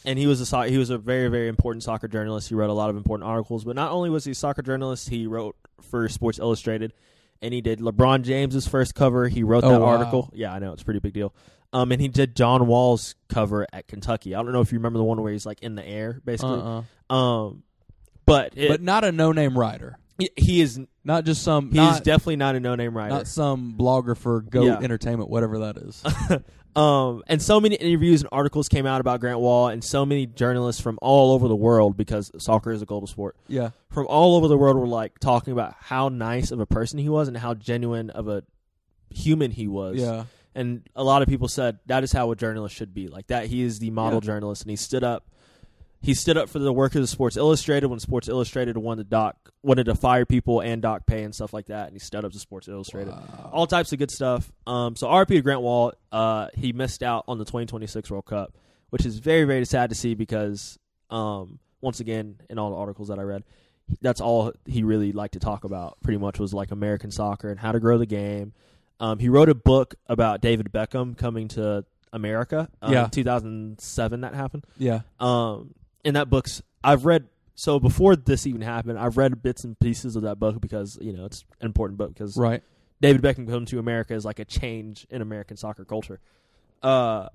and 0.04 0.18
he 0.18 0.26
was 0.26 0.40
a 0.40 0.46
so- 0.46 0.62
he 0.62 0.78
was 0.78 0.90
a 0.90 0.98
very 0.98 1.28
very 1.28 1.48
important 1.48 1.82
soccer 1.84 2.08
journalist. 2.08 2.48
He 2.48 2.54
wrote 2.54 2.70
a 2.70 2.74
lot 2.74 2.90
of 2.90 2.96
important 2.96 3.28
articles. 3.28 3.64
But 3.64 3.76
not 3.76 3.92
only 3.92 4.10
was 4.10 4.24
he 4.24 4.32
a 4.32 4.34
soccer 4.34 4.62
journalist, 4.62 5.08
he 5.08 5.26
wrote 5.26 5.56
for 5.80 6.08
Sports 6.08 6.38
Illustrated, 6.38 6.92
and 7.40 7.52
he 7.54 7.60
did 7.60 7.80
LeBron 7.80 8.22
James's 8.22 8.66
first 8.66 8.94
cover. 8.94 9.28
He 9.28 9.42
wrote 9.42 9.64
Oh, 9.64 9.70
that 9.70 9.80
wow. 9.80 9.86
article. 9.86 10.30
Yeah, 10.32 10.52
I 10.52 10.58
know 10.58 10.72
it's 10.72 10.82
a 10.82 10.84
pretty 10.84 11.00
big 11.00 11.12
deal. 11.12 11.34
Um, 11.72 11.90
and 11.92 12.00
he 12.00 12.08
did 12.08 12.36
John 12.36 12.66
Wall's 12.66 13.14
cover 13.28 13.66
at 13.72 13.88
Kentucky. 13.88 14.34
I 14.34 14.42
don't 14.42 14.52
know 14.52 14.60
if 14.60 14.72
you 14.72 14.78
remember 14.78 14.98
the 14.98 15.04
one 15.04 15.20
where 15.22 15.32
he's 15.32 15.46
like 15.46 15.62
in 15.62 15.74
the 15.74 15.86
air, 15.86 16.20
basically. 16.24 16.60
Uh-uh. 16.60 17.14
Um, 17.14 17.62
but 18.26 18.52
it, 18.56 18.68
but 18.68 18.82
not 18.82 19.04
a 19.04 19.12
no 19.12 19.32
name 19.32 19.56
writer. 19.58 19.96
he- 20.36 20.60
is 20.60 20.78
Not 21.04 21.24
just 21.24 21.42
some. 21.42 21.70
he 21.70 21.76
not, 21.78 21.94
is 21.94 22.00
definitely 22.02 22.36
not 22.36 22.54
a 22.56 22.60
no 22.60 22.74
name 22.74 22.96
writer. 22.96 23.10
not 23.14 23.26
some 23.26 23.74
blogger 23.78 24.16
for 24.16 24.42
Go 24.42 24.64
Yeah. 24.64 24.78
Entertainment, 24.80 25.30
whatever 25.30 25.60
that 25.60 25.76
is. 25.78 26.02
um, 26.76 27.22
and 27.26 27.40
so 27.42 27.58
many 27.60 27.74
interviews 27.76 28.20
and 28.20 28.28
articles 28.32 28.68
came 28.68 28.84
out 28.86 29.00
about 29.00 29.20
Grant 29.20 29.40
Wahl, 29.40 29.68
and 29.68 29.82
so 29.82 30.04
many 30.06 30.26
journalists 30.26 30.80
from 30.80 30.98
all 31.02 31.32
over 31.32 31.48
the 31.48 31.56
world 31.56 31.96
because 31.96 32.30
soccer 32.38 32.70
is 32.70 32.82
a 32.82 32.86
global 32.86 33.06
sport. 33.06 33.34
yeah. 33.48 33.70
From 33.90 34.06
all 34.08 34.36
over 34.36 34.46
the 34.48 34.56
world 34.58 34.76
were 34.76 34.86
like 34.86 35.18
talking 35.18 35.52
about 35.54 35.74
how 35.80 36.08
nice 36.10 36.50
of 36.50 36.60
a 36.60 36.66
person 36.66 36.98
he 36.98 37.08
was 37.08 37.28
and 37.28 37.36
how 37.36 37.54
genuine 37.54 38.10
of 38.10 38.28
a 38.28 38.42
human 39.10 39.50
he 39.50 39.66
was. 39.68 39.96
Yeah. 39.98 40.24
And 40.54 40.82
a 40.94 41.02
lot 41.04 41.22
of 41.22 41.28
people 41.28 41.48
said 41.48 41.78
that 41.86 42.04
is 42.04 42.12
how 42.12 42.30
a 42.30 42.36
journalist 42.36 42.74
should 42.74 42.92
be. 42.92 43.08
Like 43.08 43.28
that, 43.28 43.46
he 43.46 43.62
is 43.62 43.78
the 43.78 43.90
model 43.90 44.18
Yeah. 44.22 44.26
journalist, 44.26 44.62
and 44.62 44.70
he 44.70 44.76
stood 44.76 45.02
up. 45.04 45.26
He 46.00 46.14
stood 46.14 46.36
up 46.36 46.48
for 46.48 46.58
the 46.58 46.72
workers 46.72 47.02
of 47.04 47.08
Sports 47.10 47.36
Illustrated 47.36 47.86
when 47.86 48.00
Sports 48.00 48.28
Illustrated 48.28 48.76
wanted 48.76 49.04
to 49.04 49.08
dock, 49.10 49.52
wanted 49.62 49.84
to 49.84 49.94
fire 49.94 50.26
people 50.26 50.60
and 50.60 50.82
dock 50.82 51.06
pay 51.06 51.22
and 51.22 51.32
stuff 51.32 51.52
like 51.52 51.66
that, 51.66 51.86
and 51.86 51.92
he 51.94 52.00
stood 52.00 52.24
up 52.24 52.32
to 52.32 52.38
Sports 52.40 52.66
Illustrated. 52.66 53.10
Wow. 53.12 53.50
All 53.52 53.66
types 53.68 53.92
of 53.92 54.00
good 54.00 54.10
stuff. 54.10 54.50
Um, 54.66 54.96
so 54.96 55.06
RP 55.06 55.28
to 55.36 55.42
Grant 55.42 55.60
Wahl, 55.62 55.92
uh, 56.10 56.48
he 56.54 56.72
missed 56.72 57.04
out 57.04 57.24
on 57.28 57.38
the 57.38 57.44
2026 57.44 58.10
World 58.10 58.24
Cup, 58.26 58.52
which 58.90 59.06
is 59.06 59.20
very 59.20 59.44
very 59.44 59.64
sad 59.64 59.90
to 59.90 59.96
see 59.96 60.14
because, 60.14 60.76
um, 61.08 61.60
once 61.80 62.00
again, 62.00 62.40
in 62.50 62.58
all 62.58 62.70
the 62.70 62.76
articles 62.76 63.06
that 63.08 63.20
I 63.20 63.22
read, 63.22 63.44
that's 64.00 64.20
all 64.20 64.52
he 64.66 64.82
really 64.82 65.12
liked 65.12 65.34
to 65.34 65.40
talk 65.40 65.62
about. 65.62 65.98
Pretty 66.02 66.18
much 66.18 66.38
was 66.40 66.52
like 66.52 66.72
American 66.72 67.12
soccer 67.12 67.48
and 67.48 67.60
how 67.60 67.70
to 67.72 67.78
grow 67.80 67.96
the 67.96 68.06
game. 68.06 68.54
Um, 69.02 69.18
he 69.18 69.28
wrote 69.28 69.48
a 69.48 69.54
book 69.54 69.96
about 70.06 70.40
David 70.40 70.70
Beckham 70.72 71.16
coming 71.18 71.48
to 71.48 71.84
America. 72.12 72.68
Um, 72.80 72.92
Yeah. 72.92 73.04
in 73.06 73.10
2007 73.10 74.20
that 74.20 74.32
happened. 74.34 74.64
Yeah. 74.78 75.00
Um, 75.18 75.74
and 76.04 76.14
that 76.16 76.30
book's 76.30 76.62
I've 76.84 77.04
read. 77.04 77.26
So 77.56 77.80
before 77.80 78.14
this 78.16 78.46
even 78.46 78.60
happened, 78.62 78.98
I've 78.98 79.16
read 79.16 79.42
bits 79.42 79.64
and 79.64 79.78
pieces 79.78 80.14
of 80.16 80.22
that 80.22 80.38
book 80.38 80.60
because 80.60 80.98
you 81.02 81.12
know 81.12 81.24
it's 81.24 81.44
an 81.60 81.66
important 81.66 81.98
book 81.98 82.14
because 82.14 82.36
Right. 82.36 82.62
David 83.00 83.22
Beckham 83.22 83.46
coming 83.48 83.66
to 83.66 83.80
America 83.80 84.14
is 84.14 84.24
like 84.24 84.38
a 84.38 84.44
change 84.44 85.04
in 85.10 85.20
American 85.20 85.56
soccer 85.56 85.84
culture. 85.84 86.20
Uh, 86.80 87.28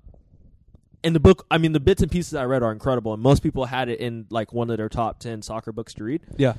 and 1.04 1.14
the 1.14 1.20
book, 1.20 1.46
I 1.50 1.58
mean, 1.58 1.72
the 1.72 1.80
bits 1.80 2.00
and 2.02 2.10
pieces 2.10 2.34
I 2.34 2.44
read 2.46 2.62
are 2.62 2.72
incredible, 2.72 3.12
and 3.12 3.22
most 3.22 3.42
people 3.42 3.66
had 3.66 3.88
it 3.90 4.00
in 4.00 4.26
like 4.30 4.52
one 4.54 4.70
of 4.70 4.78
their 4.78 4.88
top 4.88 5.20
ten 5.20 5.42
soccer 5.42 5.70
books 5.72 5.92
to 5.94 6.04
read. 6.04 6.22
Yeah. 6.38 6.54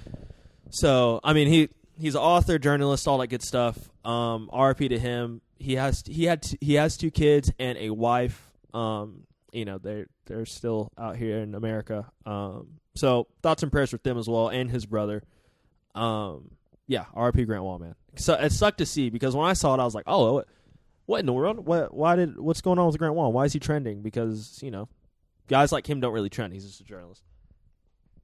So, 0.70 1.20
I 1.24 1.34
mean, 1.34 1.48
he 1.48 1.70
he's 2.00 2.16
an 2.16 2.22
author, 2.22 2.58
journalist, 2.58 3.08
all 3.08 3.18
that 3.20 3.28
good 3.28 3.44
stuff. 3.44 3.78
Um, 4.06 4.50
RP 4.52 4.90
to 4.90 5.00
him. 5.00 5.42
He 5.58 5.76
has 5.76 6.04
he 6.08 6.24
had 6.26 6.42
t- 6.44 6.58
he 6.62 6.76
has 6.76 6.98
two 6.98 7.12
kids 7.12 7.52
and 7.60 7.78
a 7.78 7.90
wife. 7.90 8.52
Um, 8.74 9.24
you 9.52 9.66
know, 9.66 9.78
they 9.78 10.06
they're 10.26 10.46
still 10.46 10.92
out 10.98 11.18
here 11.18 11.40
in 11.40 11.54
America. 11.54 12.10
Um, 12.26 12.80
so 12.96 13.28
thoughts 13.44 13.64
and 13.64 13.72
prayers 13.72 13.92
with 13.92 14.04
them 14.04 14.18
as 14.18 14.28
well, 14.28 14.48
and 14.50 14.70
his 14.72 14.86
brother. 14.86 15.24
Um, 15.96 16.52
yeah, 16.88 17.06
RP 17.16 17.46
Grant 17.46 17.64
Wahl, 17.64 17.80
man. 17.80 17.96
So 18.16 18.34
it 18.34 18.52
sucked 18.52 18.80
to 18.80 18.86
see 18.86 19.10
because 19.10 19.36
when 19.36 19.46
I 19.46 19.54
saw 19.54 19.76
it, 19.76 19.80
I 19.80 19.84
was 19.84 19.94
like, 19.94 20.06
oh, 20.08 20.34
what, 20.34 20.48
what 21.06 21.20
in 21.20 21.26
the 21.26 21.34
world? 21.34 21.66
What? 21.66 21.94
Why 21.94 22.16
did? 22.16 22.40
What's 22.40 22.62
going 22.62 22.80
on 22.80 22.88
with 22.88 22.98
Grant 22.98 23.16
Wahl? 23.16 23.34
Why 23.34 23.46
is 23.46 23.54
he 23.54 23.60
trending? 23.60 24.02
Because 24.02 24.60
you 24.64 24.72
know, 24.72 24.88
guys 25.48 25.72
like 25.72 25.88
him 25.90 26.00
don't 26.00 26.14
really 26.14 26.30
trend. 26.30 26.54
He's 26.54 26.66
just 26.66 26.82
a 26.82 26.86
journalist. 26.86 27.24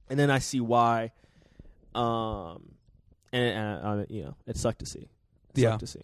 And 0.08 0.18
then 0.18 0.30
I 0.30 0.38
see 0.38 0.60
why. 0.60 1.12
Um, 1.94 2.75
and, 3.36 3.78
and 3.84 4.00
uh, 4.00 4.04
you 4.08 4.24
know, 4.24 4.36
it 4.46 4.56
sucked 4.56 4.80
to 4.80 4.86
see. 4.86 5.00
It 5.54 5.58
Yeah. 5.60 5.70
sucked 5.72 5.80
to 5.80 5.86
see. 5.86 6.02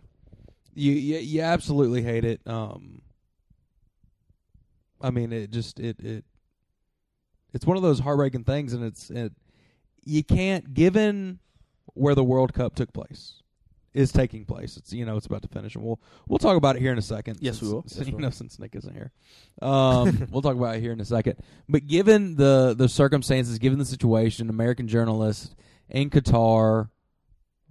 You, 0.75 0.93
you 0.93 1.19
you 1.19 1.41
absolutely 1.43 2.03
hate 2.03 2.25
it. 2.25 2.41
Um, 2.47 3.03
I 5.01 5.11
mean, 5.11 5.33
it 5.33 5.51
just 5.51 5.81
it 5.81 5.99
it 6.01 6.25
it's 7.53 7.67
one 7.67 7.77
of 7.77 7.83
those 7.83 7.99
heartbreaking 8.01 8.45
things, 8.45 8.73
and 8.73 8.85
it's 8.85 9.11
it 9.11 9.33
you 10.05 10.23
can't 10.25 10.73
given 10.75 11.39
where 11.95 12.15
the 12.15 12.25
World 12.25 12.55
Cup 12.55 12.75
took 12.75 12.93
place 12.93 13.43
is 13.93 14.11
taking 14.13 14.45
place. 14.47 14.77
It's 14.79 14.93
you 14.93 15.05
know 15.05 15.17
it's 15.17 15.27
about 15.27 15.43
to 15.43 15.49
finish, 15.49 15.75
and 15.75 15.85
we'll 15.85 16.01
we'll 16.29 16.39
talk 16.39 16.57
about 16.57 16.77
it 16.77 16.81
here 16.83 16.93
in 16.93 16.99
a 16.99 17.03
second. 17.03 17.39
Yes, 17.41 17.61
we 17.61 17.69
will. 17.69 17.83
since- 17.83 17.97
Yes, 17.99 18.07
we 18.07 18.11
you 18.13 18.17
will. 18.17 18.23
know, 18.23 18.31
since 18.31 18.59
Nick 18.59 18.75
isn't 18.77 18.95
here, 18.95 19.11
um, 19.61 20.27
we'll 20.31 20.43
talk 20.43 20.57
about 20.57 20.77
it 20.77 20.81
here 20.81 20.93
in 20.93 21.01
a 21.01 21.05
second. 21.05 21.37
But 21.69 21.87
given 21.87 22.37
the 22.37 22.75
the 22.79 22.89
circumstances, 22.89 23.59
given 23.59 23.79
the 23.79 23.85
situation, 23.85 24.49
American 24.49 24.89
journalists 24.89 25.55
in 25.91 26.09
Qatar 26.09 26.89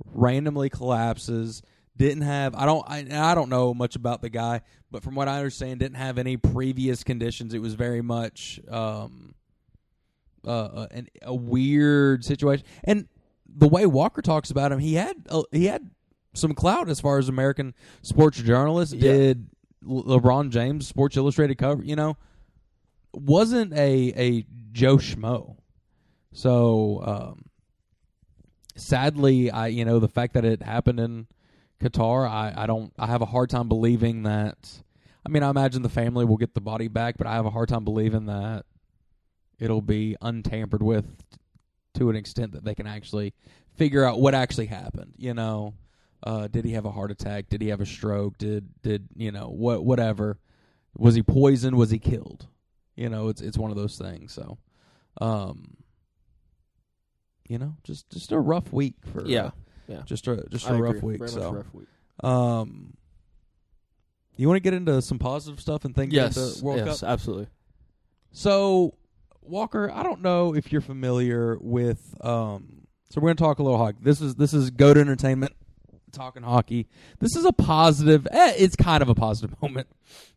randomly 0.06 0.70
collapses. 0.70 1.62
Didn't 1.98 2.24
have 2.24 2.56
I 2.56 2.66
don't 2.66 2.86
I, 2.88 3.32
I 3.32 3.36
don't 3.36 3.50
know 3.50 3.74
much 3.74 3.96
about 3.96 4.22
the 4.22 4.30
guy, 4.30 4.62
but 4.90 5.04
from 5.04 5.16
what 5.16 5.28
I 5.28 5.38
understand, 5.38 5.80
didn't 5.80 5.98
have 5.98 6.18
any 6.18 6.38
previous 6.38 7.04
conditions. 7.04 7.54
It 7.54 7.60
was 7.60 7.74
very 7.74 8.02
much 8.02 8.60
um, 8.70 9.36
uh, 10.46 10.50
uh, 10.50 10.88
an, 10.92 11.08
a 11.22 11.36
weird 11.36 12.26
situation. 12.26 12.66
And 12.84 13.08
the 13.48 13.68
way 13.68 13.86
Walker 13.86 14.22
talks 14.22 14.50
about 14.52 14.72
him, 14.72 14.80
he 14.80 14.96
had 14.96 15.16
uh, 15.30 15.44
he 15.52 15.66
had 15.66 15.92
some 16.34 16.54
clout 16.54 16.90
as 16.90 17.00
far 17.00 17.20
as 17.20 17.30
American 17.30 17.74
sports 18.02 18.38
journalist. 18.42 18.94
Yeah. 18.94 19.12
Did 19.12 19.48
LeBron 19.84 20.50
James 20.50 20.88
Sports 20.88 21.18
Illustrated 21.18 21.58
cover? 21.58 21.84
You 21.84 21.96
know, 21.96 22.18
wasn't 23.14 23.74
a 23.74 24.14
a 24.16 24.46
Joe 24.72 24.98
Schmo. 24.98 25.58
So 26.34 27.04
um, 27.06 27.46
sadly, 28.82 29.52
I 29.52 29.68
you 29.68 29.86
know 29.86 30.00
the 30.00 30.08
fact 30.08 30.34
that 30.34 30.46
it 30.46 30.62
happened 30.62 31.00
in 31.00 31.28
Qatar, 31.82 32.28
I 32.30 32.54
I 32.56 32.66
don't 32.68 32.94
I 32.98 33.08
have 33.08 33.22
a 33.22 33.28
hard 33.28 33.50
time 33.50 33.68
believing 33.68 34.24
that. 34.24 34.82
I 35.26 35.30
mean, 35.30 35.44
I 35.44 35.50
imagine 35.50 35.84
the 35.84 35.90
family 35.90 36.26
will 36.26 36.38
get 36.38 36.56
the 36.56 36.62
body 36.62 36.88
back, 36.88 37.18
but 37.18 37.28
I 37.28 37.36
have 37.36 37.46
a 37.46 37.52
hard 37.52 37.70
time 37.70 37.84
believing 37.84 38.26
that 38.26 38.66
it'll 39.60 39.82
be 39.82 40.16
untampered 40.22 40.82
with 40.82 41.06
to 41.94 42.10
an 42.10 42.16
extent 42.16 42.54
that 42.54 42.64
they 42.64 42.74
can 42.74 42.88
actually 42.88 43.34
figure 43.76 44.04
out 44.04 44.20
what 44.20 44.34
actually 44.34 44.66
happened. 44.66 45.14
You 45.18 45.36
know, 45.36 45.76
uh, 46.24 46.48
did 46.48 46.66
he 46.66 46.72
have 46.72 46.86
a 46.86 46.92
heart 46.92 47.12
attack? 47.12 47.50
Did 47.50 47.62
he 47.62 47.70
have 47.70 47.82
a 47.82 47.86
stroke? 47.86 48.38
Did 48.38 48.70
did 48.82 49.08
you 49.16 49.32
know 49.32 49.50
what 49.50 49.86
whatever? 49.86 50.40
Was 50.98 51.16
he 51.16 51.24
poisoned? 51.24 51.78
Was 51.78 51.92
he 51.92 52.00
killed? 52.00 52.48
You 52.96 53.10
know, 53.10 53.30
it's 53.30 53.42
it's 53.42 53.58
one 53.58 53.72
of 53.72 53.78
those 53.78 53.98
things. 53.98 54.34
So, 54.34 54.58
um, 55.20 55.78
you 57.52 57.58
know, 57.60 57.76
just 57.84 58.10
just 58.10 58.32
a 58.32 58.40
rough 58.40 58.72
week 58.72 58.96
for 59.14 59.26
Yeah, 59.26 59.42
uh, 59.46 59.52
yeah. 59.88 60.02
just 60.06 60.28
a 60.28 60.46
just 60.50 60.70
I 60.70 60.76
a 60.78 60.82
rough 60.82 60.96
agree. 60.96 61.10
week. 61.14 61.20
Very 61.20 61.30
so, 61.32 61.52
rough 61.52 61.74
week. 61.74 61.88
um, 62.24 62.94
you 64.38 64.48
want 64.48 64.56
to 64.56 64.62
get 64.62 64.74
into 64.74 65.02
some 65.02 65.20
positive 65.20 65.60
stuff 65.60 65.84
and 65.86 65.94
think 65.94 66.14
Yes, 66.14 66.36
the 66.36 66.66
World 66.66 66.80
yes, 66.86 67.02
Cup? 67.02 67.10
absolutely. 67.10 67.48
So, 68.32 68.96
Walker, 69.42 69.92
I 69.92 70.04
don't 70.04 70.22
know 70.22 70.56
if 70.56 70.72
you're 70.72 70.82
familiar 70.82 71.58
with. 71.60 72.16
Um, 72.26 72.88
so 73.10 73.20
we're 73.20 73.28
going 73.28 73.38
to 73.38 73.44
talk 73.44 73.60
a 73.60 73.64
little 73.64 73.78
hockey. 73.78 73.98
This 74.02 74.22
is 74.22 74.36
this 74.36 74.54
is 74.54 74.70
Go 74.72 74.94
to 74.94 75.00
Entertainment 75.00 75.52
talking 76.12 76.44
hockey. 76.44 76.88
This 77.20 77.36
is 77.36 77.46
a 77.46 77.52
positive. 77.52 78.28
Eh, 78.32 78.54
it's 78.58 78.76
kind 78.76 79.02
of 79.02 79.10
a 79.10 79.16
positive 79.16 79.56
moment. 79.62 79.88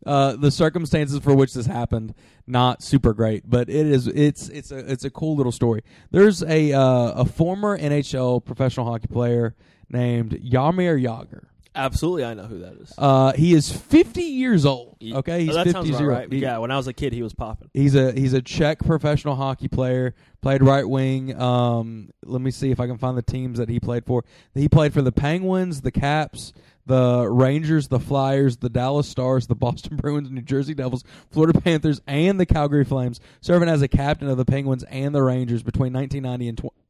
Uh, 0.05 0.35
the 0.35 0.51
circumstances 0.51 1.19
for 1.19 1.35
which 1.35 1.53
this 1.53 1.65
happened, 1.65 2.13
not 2.47 2.83
super 2.83 3.13
great, 3.13 3.49
but 3.49 3.69
it 3.69 3.85
is. 3.87 4.07
It's 4.07 4.49
it's 4.49 4.71
a 4.71 4.79
it's 4.91 5.03
a 5.03 5.09
cool 5.09 5.35
little 5.35 5.51
story. 5.51 5.83
There's 6.11 6.43
a 6.43 6.73
uh, 6.73 7.11
a 7.11 7.25
former 7.25 7.77
NHL 7.77 8.43
professional 8.43 8.85
hockey 8.85 9.07
player 9.07 9.55
named 9.89 10.31
Jaromir 10.31 11.01
Jagr. 11.01 11.45
Absolutely, 11.75 12.23
I 12.25 12.33
know 12.33 12.43
who 12.43 12.59
that 12.59 12.73
is. 12.81 12.93
Uh, 12.97 13.33
he 13.33 13.53
is 13.53 13.71
50 13.71 14.21
years 14.21 14.65
old. 14.65 14.95
Okay, 15.03 15.41
he's 15.41 15.49
oh, 15.51 15.53
that 15.53 15.63
50 15.65 15.71
sounds 15.71 15.89
years 15.89 15.99
old. 16.01 16.09
right. 16.09 16.31
He- 16.31 16.39
yeah, 16.39 16.57
when 16.57 16.71
I 16.71 16.77
was 16.77 16.87
a 16.87 16.93
kid, 16.93 17.13
he 17.13 17.21
was 17.21 17.33
popping. 17.33 17.69
He's 17.73 17.95
a 17.95 18.11
he's 18.11 18.33
a 18.33 18.41
Czech 18.41 18.79
professional 18.79 19.35
hockey 19.35 19.67
player. 19.67 20.15
Played 20.41 20.63
right 20.63 20.87
wing. 20.87 21.39
Um, 21.39 22.09
let 22.23 22.41
me 22.41 22.51
see 22.51 22.71
if 22.71 22.79
I 22.79 22.87
can 22.87 22.97
find 22.97 23.17
the 23.17 23.23
teams 23.23 23.57
that 23.57 23.67
he 23.67 23.79
played 23.79 24.05
for. 24.05 24.23
He 24.53 24.69
played 24.69 24.93
for 24.93 25.01
the 25.01 25.11
Penguins, 25.11 25.81
the 25.81 25.91
Caps, 25.91 26.53
the 26.85 27.27
Rangers, 27.27 27.87
the 27.87 27.99
Flyers, 27.99 28.57
the 28.57 28.69
Dallas 28.69 29.07
Stars, 29.07 29.47
the 29.47 29.55
Boston 29.65 29.97
Bruins, 29.97 30.29
New 30.29 30.41
Jersey 30.41 30.73
Devils, 30.75 31.03
Florida 31.31 31.59
Panthers, 31.59 32.01
and 32.07 32.39
the 32.39 32.45
Calgary 32.45 32.85
Flames. 32.85 33.19
Serving 33.41 33.69
as 33.69 33.81
a 33.81 33.87
captain 33.87 34.29
of 34.29 34.37
the 34.37 34.45
Penguins 34.45 34.83
and 34.83 35.13
the 35.15 35.23
Rangers 35.23 35.63
between 35.63 35.93
1990 35.93 36.47
and 36.47 36.57
tw- 36.59 36.84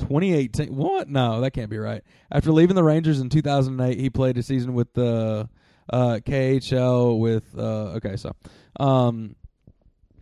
2018. 0.00 0.74
What? 0.74 1.08
No, 1.08 1.40
that 1.40 1.52
can't 1.52 1.70
be 1.70 1.78
right. 1.78 2.02
After 2.30 2.52
leaving 2.52 2.76
the 2.76 2.84
Rangers 2.84 3.20
in 3.20 3.28
2008, 3.28 3.98
he 3.98 4.10
played 4.10 4.36
a 4.38 4.42
season 4.42 4.74
with 4.74 4.92
the 4.94 5.48
uh, 5.92 6.20
KHL 6.24 7.18
with. 7.18 7.44
Uh, 7.56 7.96
okay, 7.96 8.16
so. 8.16 8.32
Um, 8.78 9.36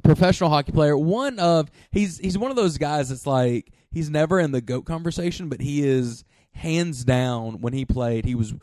professional 0.03 0.51
hockey 0.51 0.73
player. 0.73 0.97
One 0.97 1.39
of 1.39 1.71
he's 1.91 2.19
he's 2.19 2.39
one 2.39 2.51
of 2.51 2.57
those 2.57 2.79
guys 2.79 3.11
that's 3.11 3.27
like 3.27 3.73
he's 3.91 4.11
never 4.11 4.41
in 4.41 4.53
the 4.53 4.61
goat 4.61 4.85
conversation, 4.87 5.49
but 5.49 5.61
he 5.61 5.87
is 5.87 6.25
hands 6.53 7.05
down 7.05 7.61
when 7.61 7.73
he 7.73 7.85
played, 7.85 8.25
he 8.25 8.35
was 8.35 8.55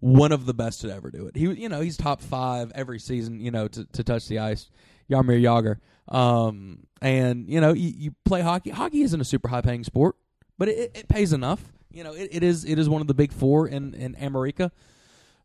one 0.00 0.32
of 0.32 0.46
the 0.46 0.54
best 0.54 0.82
to 0.82 0.94
ever 0.94 1.10
do 1.10 1.26
it. 1.26 1.36
He 1.36 1.46
you 1.52 1.68
know, 1.68 1.80
he's 1.80 1.96
top 1.96 2.20
5 2.20 2.72
every 2.74 2.98
season, 2.98 3.40
you 3.40 3.50
know, 3.50 3.68
to 3.68 3.84
to 3.84 4.04
touch 4.04 4.28
the 4.28 4.38
ice. 4.40 4.70
Jaromir 5.10 5.40
Jagr. 5.42 5.78
Um 6.14 6.80
and 7.00 7.48
you 7.48 7.60
know, 7.60 7.72
you, 7.72 7.92
you 7.96 8.14
play 8.24 8.42
hockey. 8.42 8.70
Hockey 8.70 9.02
isn't 9.02 9.20
a 9.20 9.24
super 9.24 9.48
high 9.48 9.60
paying 9.60 9.84
sport, 9.84 10.16
but 10.58 10.68
it, 10.68 10.90
it 10.94 11.08
pays 11.08 11.32
enough. 11.32 11.62
You 11.90 12.04
know, 12.04 12.12
it, 12.12 12.28
it 12.32 12.42
is 12.42 12.64
it 12.64 12.78
is 12.78 12.88
one 12.88 13.00
of 13.00 13.06
the 13.06 13.14
big 13.14 13.32
4 13.32 13.68
in 13.68 13.94
in 13.94 14.16
America. 14.20 14.72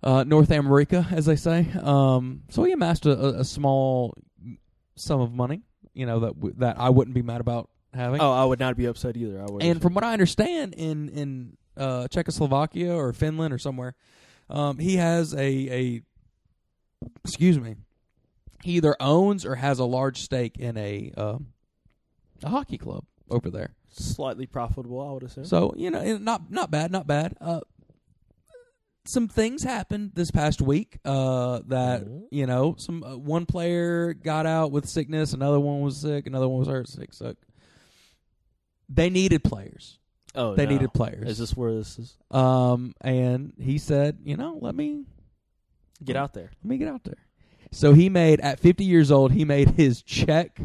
Uh, 0.01 0.25
North 0.25 0.51
America, 0.51 1.07
as 1.11 1.25
they 1.25 1.37
say. 1.37 1.65
Um, 1.81 2.41
so 2.49 2.65
he 2.65 2.73
amassed 2.73 3.05
a, 3.05 3.39
a, 3.39 3.45
small 3.45 4.13
sum 4.97 5.21
of 5.21 5.31
money, 5.31 5.61
you 5.93 6.05
know 6.05 6.19
that 6.21 6.35
w- 6.35 6.53
that 6.57 6.79
I 6.79 6.89
wouldn't 6.89 7.13
be 7.15 7.21
mad 7.21 7.41
about 7.41 7.69
having. 7.93 8.19
Oh, 8.19 8.31
I 8.31 8.43
would 8.43 8.59
not 8.59 8.75
be 8.75 8.85
upset 8.85 9.15
either. 9.15 9.41
I 9.41 9.45
would. 9.49 9.63
and 9.63 9.81
from 9.81 9.93
what 9.93 10.03
I 10.03 10.13
understand, 10.13 10.73
in 10.73 11.09
in 11.09 11.57
uh, 11.77 12.07
Czechoslovakia 12.07 12.93
or 12.93 13.13
Finland 13.13 13.53
or 13.53 13.57
somewhere, 13.57 13.95
um, 14.49 14.77
he 14.77 14.97
has 14.97 15.33
a 15.33 15.39
a 15.39 16.01
excuse 17.23 17.59
me, 17.59 17.75
he 18.63 18.73
either 18.73 18.95
owns 18.99 19.45
or 19.45 19.55
has 19.55 19.79
a 19.79 19.85
large 19.85 20.21
stake 20.21 20.57
in 20.57 20.77
a 20.77 21.11
um, 21.17 21.47
a 22.43 22.49
hockey 22.49 22.77
club 22.77 23.05
over 23.29 23.49
there. 23.49 23.73
Slightly 23.95 24.45
profitable, 24.45 25.01
I 25.01 25.11
would 25.11 25.23
assume. 25.23 25.45
So 25.45 25.73
you 25.77 25.89
know, 25.91 26.17
not 26.17 26.49
not 26.51 26.71
bad, 26.71 26.91
not 26.91 27.07
bad. 27.07 27.35
Uh, 27.41 27.61
some 29.05 29.27
things 29.27 29.63
happened 29.63 30.11
this 30.15 30.31
past 30.31 30.61
week. 30.61 30.99
Uh, 31.03 31.59
that 31.67 32.05
Mhm. 32.05 32.23
you 32.31 32.45
know, 32.45 32.75
some 32.77 33.03
uh, 33.03 33.17
one 33.17 33.45
player 33.45 34.13
got 34.13 34.45
out 34.45 34.71
with 34.71 34.87
sickness, 34.87 35.33
another 35.33 35.59
one 35.59 35.81
was 35.81 35.97
sick, 35.97 36.25
another 36.25 36.47
one 36.47 36.59
was 36.59 36.67
hurt, 36.69 36.87
sick, 36.87 37.13
sick. 37.13 37.35
They 38.89 39.09
needed 39.09 39.43
players. 39.43 39.99
oh, 40.35 40.55
They 40.55 40.65
no. 40.65 40.71
needed 40.71 40.93
players. 40.93 41.29
Is 41.29 41.37
this 41.37 41.55
where 41.55 41.73
this 41.73 41.99
is? 41.99 42.17
Um, 42.31 42.93
and 43.01 43.53
he 43.59 43.77
said, 43.77 44.19
you 44.23 44.37
know, 44.37 44.57
let 44.61 44.75
me 44.75 45.05
Get 46.03 46.15
out 46.15 46.33
there. 46.33 46.51
let 46.63 46.65
me 46.65 46.77
get 46.77 46.87
out 46.87 47.03
there. 47.03 47.17
So 47.71 47.93
he 47.93 48.09
made 48.09 48.39
at 48.41 48.59
50 48.59 48.83
years 48.83 49.09
old, 49.11 49.31
he 49.31 49.45
made 49.45 49.69
his 49.71 50.01
Czech. 50.01 50.61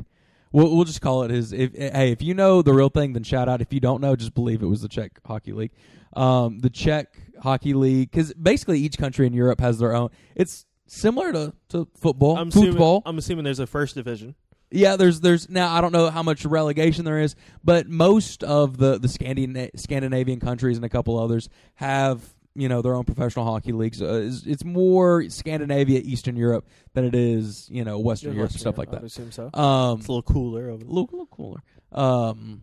We'll, 0.52 0.74
we'll 0.74 0.84
just 0.84 1.00
call 1.00 1.22
it 1.24 1.30
his. 1.30 1.52
If 1.52 1.74
hey, 1.74 2.12
if 2.12 2.22
you 2.22 2.34
know 2.34 2.62
the 2.62 2.72
real 2.72 2.88
thing, 2.88 3.12
then 3.12 3.22
shout 3.22 3.48
out. 3.48 3.60
If 3.60 3.72
you 3.72 3.80
don't 3.80 4.00
know, 4.00 4.16
just 4.16 4.34
believe 4.34 4.62
it 4.62 4.66
was 4.66 4.82
the 4.82 4.88
Czech 4.88 5.12
Hockey 5.26 5.52
League. 5.52 5.72
Um, 6.14 6.60
the 6.60 6.70
Czech 6.70 7.16
Hockey 7.42 7.74
League, 7.74 8.10
because 8.10 8.32
basically 8.34 8.80
each 8.80 8.98
country 8.98 9.26
in 9.26 9.32
Europe 9.32 9.60
has 9.60 9.78
their 9.78 9.94
own. 9.94 10.08
It's 10.34 10.64
similar 10.86 11.32
to, 11.32 11.52
to 11.68 11.88
football, 11.96 12.36
I'm 12.36 12.48
assuming, 12.48 12.72
football. 12.72 13.02
I'm 13.04 13.18
assuming 13.18 13.44
there's 13.44 13.60
a 13.60 13.66
first 13.66 13.94
division. 13.94 14.34
Yeah, 14.70 14.96
there's 14.96 15.20
there's 15.20 15.48
now 15.48 15.74
I 15.74 15.80
don't 15.80 15.92
know 15.92 16.10
how 16.10 16.22
much 16.22 16.44
relegation 16.44 17.04
there 17.04 17.20
is, 17.20 17.34
but 17.64 17.88
most 17.88 18.44
of 18.44 18.76
the 18.76 18.98
the 18.98 19.08
Scandina- 19.08 19.70
Scandinavian 19.76 20.40
countries 20.40 20.76
and 20.76 20.84
a 20.84 20.90
couple 20.90 21.18
others 21.18 21.48
have 21.76 22.34
you 22.60 22.68
know 22.68 22.82
their 22.82 22.94
own 22.94 23.04
professional 23.04 23.44
hockey 23.44 23.72
leagues. 23.72 24.02
Uh, 24.02 24.22
it's, 24.26 24.44
it's 24.44 24.64
more 24.64 25.28
Scandinavia, 25.30 26.00
Eastern 26.04 26.36
Europe 26.36 26.66
than 26.94 27.04
it 27.04 27.14
is 27.14 27.68
you 27.70 27.84
know 27.84 27.98
Western 27.98 28.34
Europe 28.34 28.50
and 28.50 28.60
stuff 28.60 28.76
like 28.78 28.88
I 28.88 28.92
would 28.92 29.02
that. 29.02 29.06
assume 29.06 29.30
so. 29.32 29.50
Um, 29.54 29.98
It's 30.00 30.08
a 30.08 30.12
little 30.12 30.22
cooler 30.22 30.70
over 30.70 30.84
a 30.84 30.88
little, 30.88 31.08
little 31.12 31.26
cooler. 31.26 31.62
Um, 31.92 32.62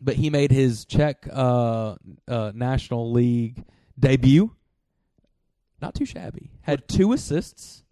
but 0.00 0.14
he 0.16 0.30
made 0.30 0.50
his 0.50 0.84
Czech 0.84 1.28
uh, 1.32 1.96
uh, 2.28 2.52
National 2.54 3.10
League 3.12 3.64
debut. 3.98 4.54
Not 5.80 5.94
too 5.94 6.04
shabby. 6.06 6.50
Had 6.62 6.88
two 6.88 7.12
assists, 7.12 7.84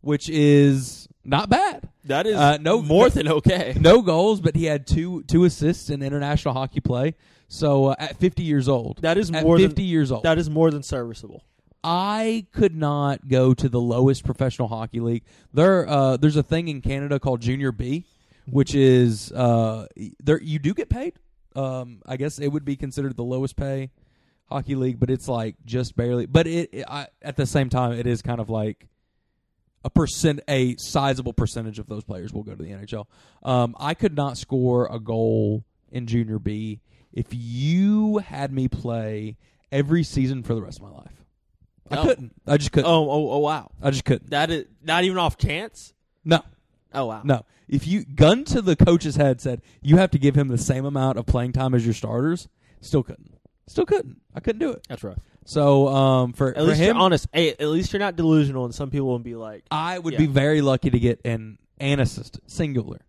which 0.00 0.28
is 0.30 1.06
not 1.24 1.48
bad. 1.50 1.88
That 2.04 2.26
is 2.26 2.36
Uh, 2.36 2.56
no- 2.58 2.80
more 2.82 3.06
no- 3.06 3.08
than 3.10 3.28
okay. 3.28 3.74
no 3.78 4.00
goals, 4.02 4.40
but 4.40 4.54
he 4.56 4.64
had 4.64 4.86
two 4.86 5.22
two 5.24 5.44
assists 5.44 5.90
in 5.90 6.02
international 6.02 6.54
hockey 6.54 6.80
play. 6.80 7.14
So 7.48 7.86
uh, 7.86 7.96
at 7.98 8.16
50 8.16 8.42
years 8.42 8.68
old, 8.68 8.98
That 9.02 9.18
is 9.18 9.30
at 9.30 9.44
more 9.44 9.58
50 9.58 9.74
than 9.74 9.84
years 9.84 10.10
old, 10.10 10.24
that 10.24 10.38
is 10.38 10.50
more 10.50 10.70
than 10.70 10.82
serviceable. 10.82 11.44
I 11.84 12.46
could 12.52 12.74
not 12.74 13.28
go 13.28 13.54
to 13.54 13.68
the 13.68 13.80
lowest 13.80 14.24
professional 14.24 14.66
hockey 14.66 14.98
league. 14.98 15.22
There, 15.54 15.88
uh, 15.88 16.16
there's 16.16 16.36
a 16.36 16.42
thing 16.42 16.66
in 16.66 16.82
Canada 16.82 17.20
called 17.20 17.40
Junior 17.40 17.70
B, 17.70 18.04
which 18.50 18.74
is 18.74 19.30
uh, 19.30 19.86
there 20.22 20.40
you 20.42 20.58
do 20.58 20.74
get 20.74 20.88
paid. 20.88 21.14
Um, 21.54 22.02
I 22.04 22.16
guess 22.16 22.38
it 22.38 22.48
would 22.48 22.64
be 22.64 22.76
considered 22.76 23.16
the 23.16 23.22
lowest 23.22 23.56
pay 23.56 23.90
hockey 24.48 24.74
league, 24.74 24.98
but 24.98 25.10
it's 25.10 25.28
like 25.28 25.54
just 25.64 25.96
barely. 25.96 26.26
But 26.26 26.46
it, 26.46 26.70
it 26.72 26.84
I, 26.88 27.06
at 27.22 27.36
the 27.36 27.46
same 27.46 27.68
time, 27.68 27.92
it 27.92 28.06
is 28.06 28.20
kind 28.20 28.40
of 28.40 28.50
like 28.50 28.88
a 29.84 29.90
percent, 29.90 30.40
a 30.48 30.76
sizable 30.78 31.32
percentage 31.32 31.78
of 31.78 31.86
those 31.86 32.02
players 32.02 32.32
will 32.32 32.42
go 32.42 32.54
to 32.54 32.62
the 32.62 32.70
NHL. 32.70 33.06
Um, 33.44 33.76
I 33.78 33.94
could 33.94 34.16
not 34.16 34.36
score 34.36 34.88
a 34.92 34.98
goal 34.98 35.64
in 35.92 36.06
Junior 36.06 36.40
B 36.40 36.80
if 37.12 37.26
you 37.30 38.18
had 38.18 38.52
me 38.52 38.68
play 38.68 39.36
every 39.72 40.02
season 40.02 40.42
for 40.42 40.54
the 40.54 40.62
rest 40.62 40.78
of 40.78 40.84
my 40.84 40.90
life. 40.90 41.24
I 41.90 42.02
couldn't. 42.02 42.32
I 42.46 42.56
just 42.56 42.72
couldn't. 42.72 42.90
Oh, 42.90 43.08
oh, 43.10 43.30
oh, 43.32 43.38
wow. 43.38 43.70
I 43.80 43.90
just 43.90 44.04
couldn't. 44.04 44.30
That 44.30 44.50
is 44.50 44.64
not 44.82 45.04
even 45.04 45.18
off 45.18 45.36
chance. 45.38 45.94
No, 46.24 46.40
Oh, 46.92 47.06
wow. 47.06 47.22
no. 47.24 47.44
If 47.68 47.86
you 47.86 48.04
gun 48.04 48.44
to 48.46 48.60
the 48.62 48.74
coach's 48.76 49.16
head 49.16 49.40
said 49.40 49.60
you 49.82 49.96
have 49.96 50.10
to 50.12 50.18
give 50.18 50.34
him 50.36 50.48
the 50.48 50.58
same 50.58 50.84
amount 50.84 51.18
of 51.18 51.26
playing 51.26 51.52
time 51.52 51.74
as 51.74 51.84
your 51.84 51.94
starters, 51.94 52.48
still 52.80 53.02
couldn't. 53.02 53.36
Still 53.68 53.86
couldn't. 53.86 54.20
I 54.34 54.40
couldn't 54.40 54.60
do 54.60 54.70
it. 54.70 54.86
That's 54.88 55.02
rough. 55.04 55.18
So 55.44 55.88
um, 55.88 56.32
for 56.32 56.48
At 56.50 56.56
for 56.56 56.62
least 56.62 56.80
him, 56.80 56.96
you're 56.96 57.02
honest. 57.04 57.28
Hey, 57.32 57.50
at 57.50 57.60
least 57.68 57.92
you're 57.92 58.00
not 58.00 58.16
delusional, 58.16 58.64
and 58.64 58.74
some 58.74 58.90
people 58.90 59.06
will 59.08 59.18
be 59.20 59.34
like, 59.36 59.64
I 59.70 59.98
would 59.98 60.12
Yeah. 60.14 60.18
be 60.20 60.26
very 60.26 60.60
lucky 60.60 60.90
to 60.90 60.98
get 60.98 61.20
an 61.24 61.58
an 61.78 62.00
assist, 62.00 62.40
singular, 62.46 63.00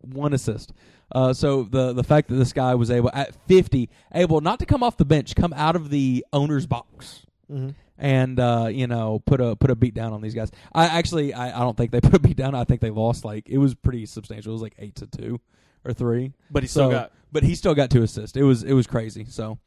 one 0.00 0.32
assist. 0.32 0.72
Uh, 1.10 1.32
so 1.32 1.62
the 1.62 1.92
the 1.92 2.04
fact 2.04 2.28
that 2.28 2.34
this 2.34 2.52
guy 2.52 2.74
was 2.74 2.90
able 2.90 3.10
at 3.12 3.34
50, 3.46 3.88
able 4.14 4.40
not 4.40 4.58
to 4.58 4.66
come 4.66 4.82
off 4.82 4.96
the 4.96 5.04
bench, 5.04 5.34
come 5.34 5.52
out 5.54 5.76
of 5.76 5.90
the 5.90 6.24
owner's 6.32 6.66
box, 6.66 7.24
mm-hmm. 7.50 7.70
and 7.96 8.38
uh, 8.38 8.68
you 8.70 8.86
know 8.86 9.22
put 9.24 9.40
a 9.40 9.56
put 9.56 9.70
a 9.70 9.74
beat 9.74 9.94
down 9.94 10.12
on 10.12 10.20
these 10.20 10.34
guys. 10.34 10.50
I 10.72 10.86
actually 10.86 11.32
I, 11.32 11.56
I 11.56 11.60
don't 11.60 11.76
think 11.76 11.92
they 11.92 12.00
put 12.02 12.14
a 12.14 12.18
beat 12.18 12.36
down. 12.36 12.54
I 12.54 12.64
think 12.64 12.80
they 12.80 12.90
lost 12.90 13.24
like 13.24 13.48
it 13.48 13.58
was 13.58 13.74
pretty 13.74 14.06
substantial. 14.06 14.52
It 14.52 14.54
was 14.54 14.62
like 14.62 14.74
eight 14.78 14.96
to 14.96 15.06
two 15.06 15.40
or 15.84 15.92
three. 15.92 16.32
but 16.50 16.62
he 16.62 16.68
still 16.68 16.90
got. 16.90 17.12
But 17.30 17.42
he 17.42 17.54
still 17.54 17.74
got 17.74 17.90
two 17.90 18.02
assists. 18.02 18.36
It 18.36 18.42
was 18.42 18.62
it 18.62 18.72
was 18.72 18.86
crazy. 18.86 19.26
So 19.28 19.58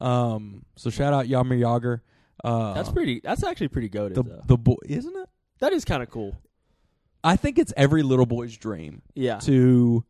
um 0.00 0.64
so 0.76 0.90
shout 0.90 1.12
out 1.12 1.26
Jaromir 1.26 1.60
Jagr. 1.60 2.00
Uh, 2.42 2.72
That's 2.74 2.90
pretty. 2.90 3.20
That's 3.22 3.44
actually 3.44 3.68
pretty 3.68 3.88
goaded. 3.88 4.16
the 4.16 4.22
though. 4.22 4.42
the 4.46 4.56
boy 4.56 4.76
isn't 4.86 5.14
it? 5.14 5.28
that 5.60 5.72
is 5.72 5.84
kind 5.84 6.02
of 6.02 6.10
cool. 6.10 6.36
I 7.24 7.36
think 7.36 7.58
it's 7.58 7.72
every 7.76 8.02
little 8.02 8.26
boy's 8.26 8.56
dream 8.56 9.02
Yeah. 9.14 9.38
to 9.40 10.04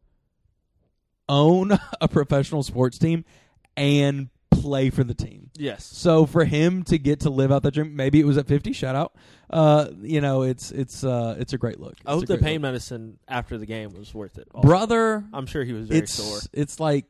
own 1.28 1.72
a 2.00 2.08
professional 2.08 2.62
sports 2.62 2.98
team 2.98 3.24
and 3.76 4.28
play 4.50 4.90
for 4.90 5.02
the 5.04 5.14
team. 5.14 5.50
Yes. 5.56 5.84
So 5.84 6.26
for 6.26 6.44
him 6.44 6.82
to 6.84 6.98
get 6.98 7.20
to 7.20 7.30
live 7.30 7.50
out 7.52 7.62
that 7.64 7.74
dream, 7.74 7.96
maybe 7.96 8.20
it 8.20 8.26
was 8.26 8.36
at 8.38 8.46
fifty. 8.46 8.72
Shout 8.72 8.94
out. 8.94 9.14
Uh, 9.50 9.88
you 10.00 10.20
know, 10.20 10.42
it's 10.42 10.70
it's 10.70 11.04
uh, 11.04 11.36
it's 11.38 11.52
a 11.52 11.58
great 11.58 11.80
look. 11.80 11.94
I 12.06 12.12
hope 12.12 12.26
the 12.26 12.38
pain 12.38 12.54
look. 12.54 12.62
medicine 12.62 13.18
after 13.28 13.58
the 13.58 13.66
game 13.66 13.92
was 13.94 14.14
worth 14.14 14.38
it. 14.38 14.48
also. 14.54 14.66
brother. 14.66 15.24
I'm 15.32 15.46
sure 15.46 15.64
he 15.64 15.72
was 15.72 15.88
very 15.88 16.00
It's 16.00 16.12
sore. 16.14 16.38
it's 16.52 16.80
like 16.80 17.06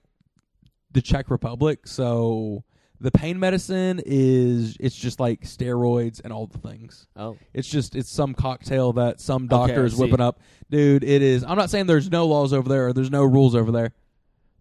the 0.93 1.03
Czech 1.03 1.31
Republic. 1.31 1.87
So 1.87 2.65
the 3.03 3.11
pain 3.11 3.39
medicine 3.39 4.01
is 4.07 4.77
it's 4.81 4.95
just 4.97 5.21
like 5.21 5.43
steroids 5.43 6.21
and 6.25 6.33
all 6.33 6.47
the 6.47 6.59
things. 6.59 7.07
Oh, 7.17 7.37
It's 7.53 7.69
just 7.69 7.95
it's 7.97 8.11
some 8.11 8.33
cocktail 8.35 8.93
that 8.95 9.21
some 9.21 9.45
Okay, 9.45 9.55
I 9.55 9.67
doctor 9.67 9.85
is 9.85 9.95
see. 9.95 10.01
whipping 10.01 10.21
up. 10.21 10.41
Dude, 10.71 11.05
it 11.05 11.21
is. 11.23 11.45
I'm 11.45 11.57
not 11.59 11.69
saying 11.69 11.87
there's 11.87 12.11
no 12.11 12.27
laws 12.27 12.53
over 12.53 12.69
there 12.69 12.89
or 12.89 12.93
there's 12.93 13.11
no 13.11 13.25
rules 13.25 13.55
over 13.55 13.71
there, 13.73 13.93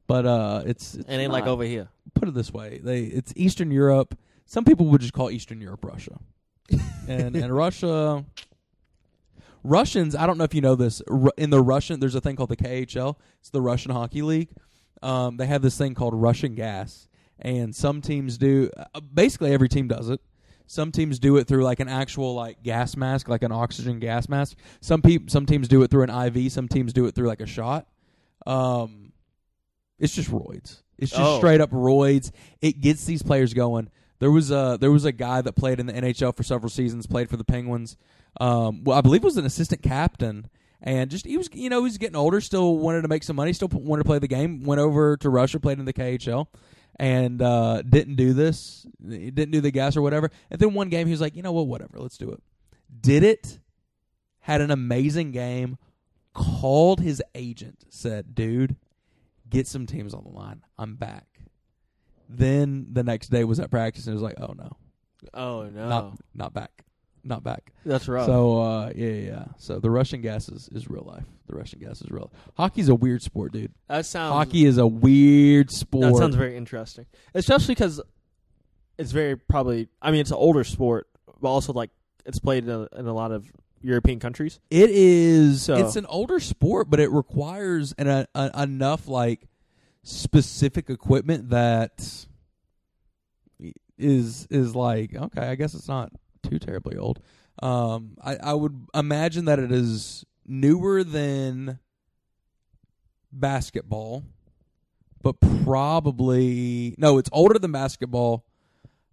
but 0.08 0.26
uh, 0.26 0.64
it's, 0.66 0.96
it's 0.96 1.08
it 1.10 1.14
ain't 1.14 1.32
like 1.32 1.46
not. 1.46 1.52
over 1.52 1.64
here. 1.64 1.88
Put 2.14 2.28
it 2.28 2.34
this 2.34 2.52
way, 2.52 2.80
they 2.84 3.04
it's 3.04 3.32
Eastern 3.36 3.72
Europe. 3.72 4.18
Some 4.46 4.66
people 4.66 4.88
would 4.88 5.00
just 5.02 5.14
call 5.14 5.32
Eastern 5.32 5.62
Europe 5.62 5.86
Russia, 5.86 6.18
and 7.08 7.36
and 7.36 7.56
Russia. 7.56 8.26
Russians, 9.64 10.16
I 10.16 10.26
don't 10.26 10.38
know 10.38 10.44
if 10.44 10.54
you 10.56 10.62
know 10.62 10.76
this. 10.76 11.02
Ru- 11.08 11.32
In 11.38 11.52
the 11.52 11.62
Russian, 11.62 12.00
there's 12.00 12.16
a 12.16 12.22
thing 12.22 12.36
called 12.36 12.50
the 12.50 12.58
KHL. 12.58 13.16
It's 13.40 13.50
the 13.52 13.62
Russian 13.62 13.92
Hockey 13.92 14.22
League. 14.24 14.50
Um, 15.04 15.38
they 15.38 15.46
have 15.46 15.62
this 15.62 15.78
thing 15.78 15.94
called 15.94 16.14
Russian 16.16 16.56
gas, 16.56 17.08
and 17.42 17.76
some 17.76 18.02
teams 18.02 18.38
do. 18.38 18.70
Uh, 18.94 19.00
basically, 19.02 19.54
every 19.54 19.70
team 19.70 19.88
does 19.88 20.10
it. 20.10 20.20
Some 20.68 20.92
teams 20.92 21.20
do 21.20 21.36
it 21.38 21.48
through 21.48 21.64
like 21.64 21.80
an 21.82 21.90
actual 21.90 22.34
like 22.34 22.64
gas 22.64 22.96
mask, 22.96 23.28
like 23.28 23.44
an 23.44 23.52
oxygen 23.52 24.00
gas 24.00 24.30
mask. 24.30 24.58
Some 24.80 25.02
peop 25.02 25.30
some 25.30 25.46
teams 25.46 25.68
do 25.68 25.82
it 25.84 25.92
through 25.92 26.04
an 26.04 26.10
IV. 26.10 26.52
Some 26.52 26.68
teams 26.68 26.94
do 26.94 27.06
it 27.08 27.16
through 27.16 27.28
like 27.28 27.42
a 27.42 27.46
shot. 27.46 27.88
Um, 28.48 29.12
it's 30.00 30.16
just 30.16 30.32
roids. 30.32 30.82
It's 30.98 31.12
just 31.12 31.22
Oh. 31.22 31.38
straight 31.38 31.62
up 31.62 31.72
roids. 31.72 32.32
It 32.62 32.80
gets 32.82 33.06
these 33.06 33.22
players 33.24 33.54
going. 33.54 33.90
There 34.20 34.32
was 34.32 34.52
a 34.52 34.78
there 34.80 34.92
was 34.92 35.04
a 35.06 35.12
guy 35.12 35.42
that 35.42 35.54
played 35.54 35.80
in 35.80 35.88
the 35.88 35.94
NHL 35.94 36.32
for 36.36 36.44
several 36.44 36.70
seasons, 36.70 37.08
played 37.08 37.30
for 37.30 37.38
the 37.38 37.44
Penguins. 37.44 37.98
Um, 38.40 38.84
well, 38.84 38.98
I 38.98 39.02
believe 39.02 39.24
was 39.24 39.36
an 39.38 39.46
assistant 39.46 39.82
captain, 39.82 40.48
and 40.82 41.10
just 41.12 41.26
he 41.26 41.38
was 41.38 41.50
you 41.54 41.70
know 41.70 41.80
he 41.80 41.84
was 41.86 41.98
getting 41.98 42.16
older, 42.16 42.40
still 42.40 42.78
wanted 42.78 43.02
to 43.02 43.08
make 43.08 43.24
some 43.24 43.36
money, 43.36 43.52
still 43.52 43.68
wanted 43.68 44.04
to 44.04 44.08
play 44.08 44.20
the 44.20 44.28
game. 44.28 44.64
Went 44.64 44.80
over 44.80 45.18
to 45.18 45.30
Russia, 45.30 45.60
played 45.60 45.80
in 45.80 45.86
the 45.86 45.94
KHL, 45.94 46.48
and 46.98 47.42
uh, 47.42 47.82
didn't 47.82 48.16
do 48.16 48.34
this, 48.34 48.86
didn't 49.06 49.52
do 49.52 49.62
the 49.62 49.72
gas 49.72 49.96
or 49.98 50.02
whatever. 50.02 50.30
And 50.50 50.60
then 50.60 50.74
one 50.74 50.90
game 50.90 51.08
he 51.08 51.12
was 51.12 51.22
like, 51.22 51.36
you 51.36 51.42
know 51.42 51.52
what, 51.52 51.68
whatever, 51.68 52.00
let's 52.00 52.18
do 52.18 52.32
it. 52.32 52.42
Did 53.00 53.24
it? 53.24 53.60
Had 54.42 54.62
an 54.62 54.72
amazing 54.72 55.32
game. 55.32 55.78
Called 56.34 57.02
his 57.02 57.22
agent, 57.36 57.84
said, 57.90 58.34
dude, 58.34 58.78
get 59.50 59.68
some 59.68 59.86
teams 59.86 60.14
on 60.14 60.24
the 60.24 60.30
line. 60.30 60.64
I'm 60.78 60.96
back. 60.96 61.26
Then 62.30 62.88
the 62.94 63.04
next 63.04 63.28
day 63.28 63.44
was 63.44 63.60
at 63.60 63.70
practice 63.70 64.08
and 64.08 64.14
it 64.14 64.16
was 64.16 64.24
like, 64.24 64.40
oh 64.40 64.54
no, 64.58 64.78
Oh 65.34 65.64
no, 65.70 65.90
not 65.90 66.18
not 66.34 66.54
back, 66.54 66.86
not 67.24 67.44
back. 67.44 67.72
that's 67.86 68.08
rough. 68.08 68.26
So 68.26 68.62
uh, 68.62 68.92
yeah, 68.96 69.08
yeah, 69.10 69.30
yeah. 69.32 69.46
So 69.58 69.80
the 69.80 69.90
Russian 69.90 70.22
gas 70.22 70.50
is, 70.50 70.70
is 70.72 70.90
real 70.90 71.04
life. 71.04 71.26
The 71.48 71.56
Russian 71.56 71.80
gas 71.80 72.02
is 72.02 72.10
real. 72.10 72.32
Hockey's 72.58 72.90
a 72.90 72.96
weird 72.96 73.22
sport, 73.22 73.52
dude. 73.54 73.72
that 73.88 74.06
sounds 74.06 74.34
Hockey 74.34 74.66
is 74.66 74.78
a 74.78 74.88
weird 74.88 75.70
sport. 75.72 76.14
That 76.14 76.18
sounds 76.18 76.36
very 76.36 76.56
interesting, 76.58 77.06
especially 77.34 77.76
because 77.76 78.02
it's 78.98 79.12
very 79.12 79.36
probably. 79.38 79.88
I 80.02 80.12
mean, 80.12 80.22
it's 80.22 80.32
an 80.32 80.38
older 80.38 80.64
sport, 80.64 81.08
but 81.42 81.50
also 81.50 81.74
like 81.74 81.90
it's 82.26 82.40
played 82.40 82.64
in 82.66 82.70
a, 82.70 82.88
in 82.98 83.08
a 83.08 83.14
lot 83.14 83.32
of 83.32 83.46
European 83.82 84.20
countries. 84.20 84.60
It 84.70 84.90
is. 84.92 85.64
So- 85.64 85.76
It's 85.76 85.96
an 85.96 86.06
older 86.08 86.40
sport, 86.40 86.90
but 86.90 87.00
it 87.00 87.10
requires 87.12 87.94
an, 87.98 88.08
a, 88.08 88.28
a, 88.36 88.64
enough 88.64 89.08
like 89.08 89.48
specific 90.04 90.90
equipment 90.90 91.50
that 91.50 92.26
is 93.98 94.48
is 94.50 94.76
like 94.76 95.14
okay. 95.16 95.42
I 95.42 95.56
guess 95.56 95.74
it's 95.74 95.88
not 95.88 96.12
too 96.44 96.60
terribly 96.60 96.98
old. 96.98 97.20
Um, 97.62 98.18
I, 98.24 98.38
I 98.38 98.54
would 98.54 98.86
imagine 98.94 99.46
that 99.46 99.60
it 99.60 99.72
is 99.72 100.26
newer 100.46 101.04
than 101.04 101.80
basketball, 103.32 104.24
but 105.22 105.36
probably 105.64 106.96
no. 106.98 107.18
It's 107.18 107.30
older 107.32 107.60
than 107.60 107.72
basketball. 107.72 108.46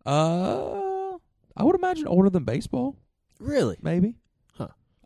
Uh, 0.06 1.18
I 1.56 1.64
would 1.64 1.74
imagine 1.74 2.06
older 2.06 2.30
than 2.30 2.44
baseball 2.44 2.96
Really? 3.38 3.76
maybe. 3.82 4.14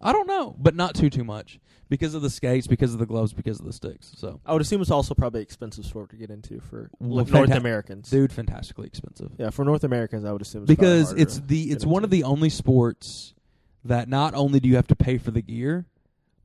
I 0.02 0.12
don't 0.12 0.26
know, 0.26 0.54
but 0.58 0.74
not 0.74 0.94
too 0.94 1.10
too 1.10 1.24
much 1.24 1.60
because 1.88 2.14
of 2.14 2.22
the 2.22 2.30
skates, 2.30 2.66
because 2.66 2.92
of 2.92 2.98
the 2.98 3.06
gloves, 3.06 3.32
because 3.32 3.60
of 3.60 3.66
the 3.66 3.72
sticks. 3.72 4.12
So, 4.16 4.40
I 4.46 4.52
would 4.52 4.62
assume 4.62 4.80
it's 4.80 4.90
also 4.90 5.14
probably 5.14 5.42
expensive 5.42 5.84
sport 5.84 6.10
to 6.10 6.16
get 6.16 6.30
into 6.30 6.58
for 6.60 6.90
Well, 6.98 7.24
North 7.26 7.30
fanta- 7.50 7.56
Americans. 7.56 8.10
dude, 8.10 8.32
fantastically 8.32 8.86
expensive 8.86 9.32
Yeah, 9.38 9.50
for 9.50 9.64
North 9.64 9.84
Americans, 9.84 10.24
I 10.24 10.32
would 10.32 10.42
assume 10.42 10.62
it's 10.62 10.68
because 10.68 11.12
it's 11.12 11.38
the 11.40 11.70
it's 11.70 11.86
one 11.86 12.02
of 12.04 12.10
the 12.10 12.24
only 12.24 12.50
sports 12.50 13.34
that 13.84 14.08
not 14.08 14.34
only 14.34 14.58
do 14.60 14.68
you 14.68 14.76
have 14.76 14.86
to 14.88 14.96
pay 14.96 15.18
for 15.18 15.30
the 15.30 15.42
gear, 15.42 15.86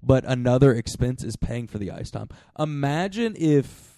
but 0.04 0.24
another 0.26 0.74
expense 0.74 1.24
is 1.24 1.36
paying 1.36 1.68
for 1.68 1.78
the 1.80 1.92
ice 1.92 2.12
time. 2.12 2.30
Imagine 2.60 3.36
if. 3.38 3.97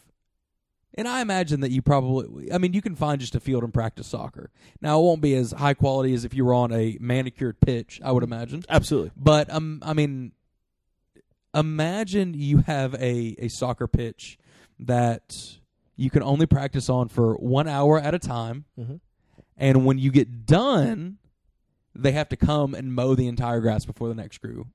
And 0.95 1.08
I 1.08 1.21
imagine 1.21 1.60
that 1.62 1.71
you 1.71 1.82
probably, 1.82 2.52
I 2.52 2.58
mean, 2.58 2.73
you 2.73 2.82
can 2.82 2.95
find 2.95 3.21
just 3.21 3.36
a 3.36 3.39
field 3.39 3.63
and 3.63 3.73
practice 3.73 4.08
soccer. 4.08 4.49
Now, 4.82 4.99
it 4.99 5.04
won't 5.04 5.21
be 5.21 5.36
as 5.36 5.52
high 5.52 5.75
quality 5.75 6.13
as 6.13 6.25
if 6.25 6.34
you 6.34 6.43
were 6.43 6.54
on 6.54 6.71
a 6.73 6.97
manicured 6.99 7.60
pitch, 7.62 8.02
I 8.04 8.12
would 8.12 8.23
imagine. 8.23 8.63
absolutely. 8.67 9.12
But 9.15 9.49
um, 9.54 9.82
I 9.86 9.93
mean, 9.93 10.32
imagine 11.54 12.34
you 12.34 12.60
have 12.60 12.93
a 12.95 13.36
a 13.39 13.47
soccer 13.47 13.88
pitch 13.88 14.38
that 14.80 15.58
you 15.95 16.10
can 16.10 16.23
only 16.23 16.45
practice 16.45 16.89
on 16.89 17.10
for 17.10 17.34
one 17.36 17.67
hour 17.67 17.99
at 17.99 18.13
a 18.13 18.19
time, 18.19 18.65
Mm-hmm. 18.80 18.95
and 19.58 19.86
when 19.86 19.97
you 19.97 20.12
get 20.12 20.45
done, 20.45 21.17
they 21.95 22.12
have 22.13 22.30
to 22.30 22.38
come 22.38 22.73
and 22.73 22.93
mow 22.93 23.15
the 23.15 23.28
entire 23.28 23.60
grass 23.60 23.86
before 23.86 24.08
the 24.08 24.15
next 24.15 24.38
crew 24.39 24.67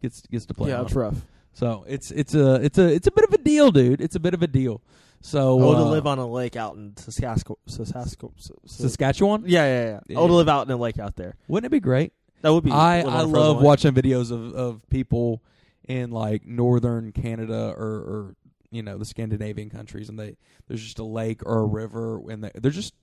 gets 0.00 0.20
gets 0.22 0.46
to 0.46 0.54
play. 0.54 0.70
Yeah, 0.70 0.82
it's 0.82 0.92
rough. 0.94 1.24
So 1.54 1.84
it's 1.88 2.10
it's 2.10 2.34
a 2.34 2.54
it's 2.56 2.78
a 2.78 2.86
it's 2.92 3.06
a 3.06 3.12
bit 3.12 3.24
of 3.24 3.32
a 3.34 3.38
deal, 3.38 3.70
dude. 3.70 4.00
It's 4.00 4.16
a 4.16 4.20
bit 4.20 4.34
of 4.34 4.42
a 4.42 4.46
deal. 4.46 4.80
So 5.22 5.60
Oh, 5.62 5.74
to 5.74 5.80
uh, 5.80 5.84
live 5.84 6.06
on 6.06 6.18
a 6.18 6.26
lake 6.26 6.56
out 6.56 6.74
in 6.76 6.96
Saskatchewan. 6.96 7.56
Saskatchewan. 7.66 8.34
Saskatchewan, 8.66 9.44
Yeah, 9.46 9.64
yeah, 9.64 9.84
yeah. 9.84 10.00
Yeah. 10.08 10.18
Oh, 10.18 10.26
to 10.26 10.32
live 10.34 10.48
out 10.48 10.66
in 10.66 10.72
a 10.72 10.76
lake 10.76 10.98
out 10.98 11.16
there. 11.16 11.36
wouldn't 11.48 11.66
it 11.66 11.74
be 11.74 11.80
great? 11.80 12.12
That 12.42 12.52
would 12.52 12.64
be. 12.64 12.72
I 12.72 13.02
I 13.02 13.20
love 13.22 13.58
lake. 13.58 13.64
watching 13.64 13.92
videos 13.94 14.30
of 14.32 14.52
of 14.54 14.88
people 14.90 15.42
in 15.88 16.10
like 16.10 16.44
northern 16.44 17.12
Canada 17.12 17.72
or 17.76 17.86
or 17.86 18.36
you 18.72 18.82
know 18.82 18.98
the 18.98 19.04
Scandinavian 19.04 19.70
countries, 19.70 20.08
and 20.08 20.18
they 20.18 20.36
there's 20.66 20.82
just 20.82 20.98
a 20.98 21.04
lake 21.04 21.40
or 21.46 21.60
a 21.60 21.64
river, 21.66 22.20
and 22.28 22.42
they, 22.42 22.50
they're 22.54 22.72
just 22.72 22.94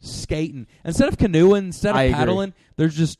skating 0.00 0.66
instead 0.84 1.08
of 1.08 1.16
canoeing, 1.16 1.66
instead 1.66 1.90
of 1.90 1.96
I 1.96 2.02
agree. 2.04 2.14
paddling. 2.14 2.54
They're 2.76 2.88
just 2.88 3.18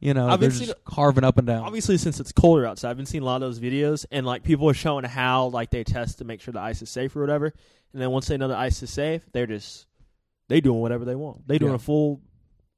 you 0.00 0.12
know 0.14 0.28
I've 0.28 0.40
they're 0.40 0.50
been 0.50 0.58
just 0.58 0.70
seeing- 0.72 0.84
carving 0.84 1.24
up 1.24 1.38
and 1.38 1.46
down. 1.46 1.62
obviously 1.64 1.96
since 1.98 2.20
it's 2.20 2.32
colder 2.32 2.66
outside, 2.66 2.90
I've 2.90 2.96
been 2.96 3.06
seeing 3.06 3.22
a 3.22 3.26
lot 3.26 3.36
of 3.36 3.40
those 3.42 3.58
videos, 3.60 4.04
and 4.10 4.26
like 4.26 4.42
people 4.42 4.68
are 4.68 4.74
showing 4.74 5.04
how 5.04 5.46
like 5.46 5.70
they 5.70 5.84
test 5.84 6.18
to 6.18 6.24
make 6.24 6.40
sure 6.40 6.52
the 6.52 6.60
ice 6.60 6.82
is 6.82 6.90
safe 6.90 7.14
or 7.16 7.20
whatever, 7.20 7.52
and 7.92 8.02
then 8.02 8.10
once 8.10 8.26
they 8.26 8.36
know 8.36 8.48
the 8.48 8.56
ice 8.56 8.82
is 8.82 8.90
safe, 8.90 9.22
they're 9.32 9.46
just 9.46 9.86
they 10.48 10.60
doing 10.60 10.80
whatever 10.80 11.04
they 11.04 11.14
want. 11.16 11.46
They 11.48 11.58
doing 11.58 11.72
Yeah. 11.72 11.76
a 11.76 11.80
full 11.80 12.20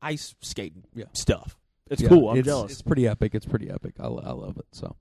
ice 0.01 0.35
skating 0.43 0.85
Yeah. 0.95 1.05
stuff. 1.13 1.57
It's 1.91 2.01
Yeah, 2.03 2.09
cool. 2.09 2.31
I'm 2.31 2.39
it's, 2.39 2.47
jealous. 2.47 2.73
It's 2.73 2.83
pretty 2.83 3.09
epic. 3.09 3.35
It's 3.35 3.47
pretty 3.47 3.71
epic. 3.71 3.95
I, 3.99 4.05
I 4.05 4.09
love 4.33 4.57
it. 4.59 4.67
So, 4.73 4.95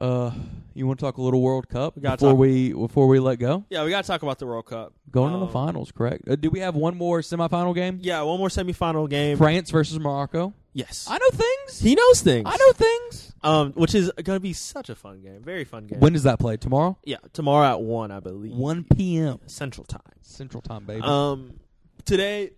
uh, 0.00 0.30
you 0.74 0.86
want 0.86 0.98
to 1.00 1.04
talk 1.04 1.16
a 1.16 1.22
little 1.22 1.40
World 1.42 1.68
Cup 1.68 1.96
We 1.96 2.02
before 2.02 2.16
talk- 2.16 2.38
we 2.38 2.72
before 2.72 3.08
we 3.08 3.18
let 3.18 3.38
go? 3.38 3.64
yeah, 3.70 3.82
we 3.84 3.90
got 3.90 4.02
to 4.04 4.06
talk 4.06 4.22
about 4.22 4.38
the 4.38 4.46
World 4.46 4.66
Cup. 4.66 4.92
Going 5.10 5.32
to 5.32 5.38
the 5.38 5.46
Um, 5.46 5.52
finals, 5.52 5.90
correct? 5.90 6.28
Uh, 6.28 6.36
do 6.36 6.50
we 6.50 6.60
have 6.60 6.76
one 6.76 6.96
more 6.96 7.20
semifinal 7.20 7.74
game? 7.74 7.98
Yeah, 8.02 8.22
one 8.22 8.38
more 8.38 8.48
semifinal 8.48 9.08
game. 9.10 9.36
France 9.36 9.70
versus 9.70 9.98
Morocco. 9.98 10.52
Yes, 10.78 11.06
I 11.10 11.18
know 11.18 11.30
things. 11.30 11.80
he 11.80 11.94
knows 11.94 12.20
things. 12.22 12.46
I 12.46 12.56
know 12.56 12.72
things. 12.72 13.32
Um, 13.40 13.72
which 13.72 13.94
is 13.94 14.10
going 14.24 14.36
to 14.36 14.40
be 14.40 14.52
such 14.52 14.88
a 14.88 14.94
fun 14.96 15.20
game. 15.20 15.42
Very 15.42 15.64
fun 15.64 15.86
game. 15.86 16.00
When 16.00 16.12
does 16.12 16.24
that 16.24 16.38
play? 16.40 16.56
Tomorrow, 16.56 16.98
yeah, 17.04 17.18
tomorrow 17.32 17.68
at 17.68 17.80
one, 17.80 18.10
I 18.10 18.20
believe. 18.20 18.52
one 18.52 18.84
p.m. 18.84 19.38
Central 19.46 19.84
Time. 19.86 20.00
Central 20.22 20.60
Time, 20.60 20.84
baby. 20.84 21.02
Um, 21.02 21.60
today 22.04 22.50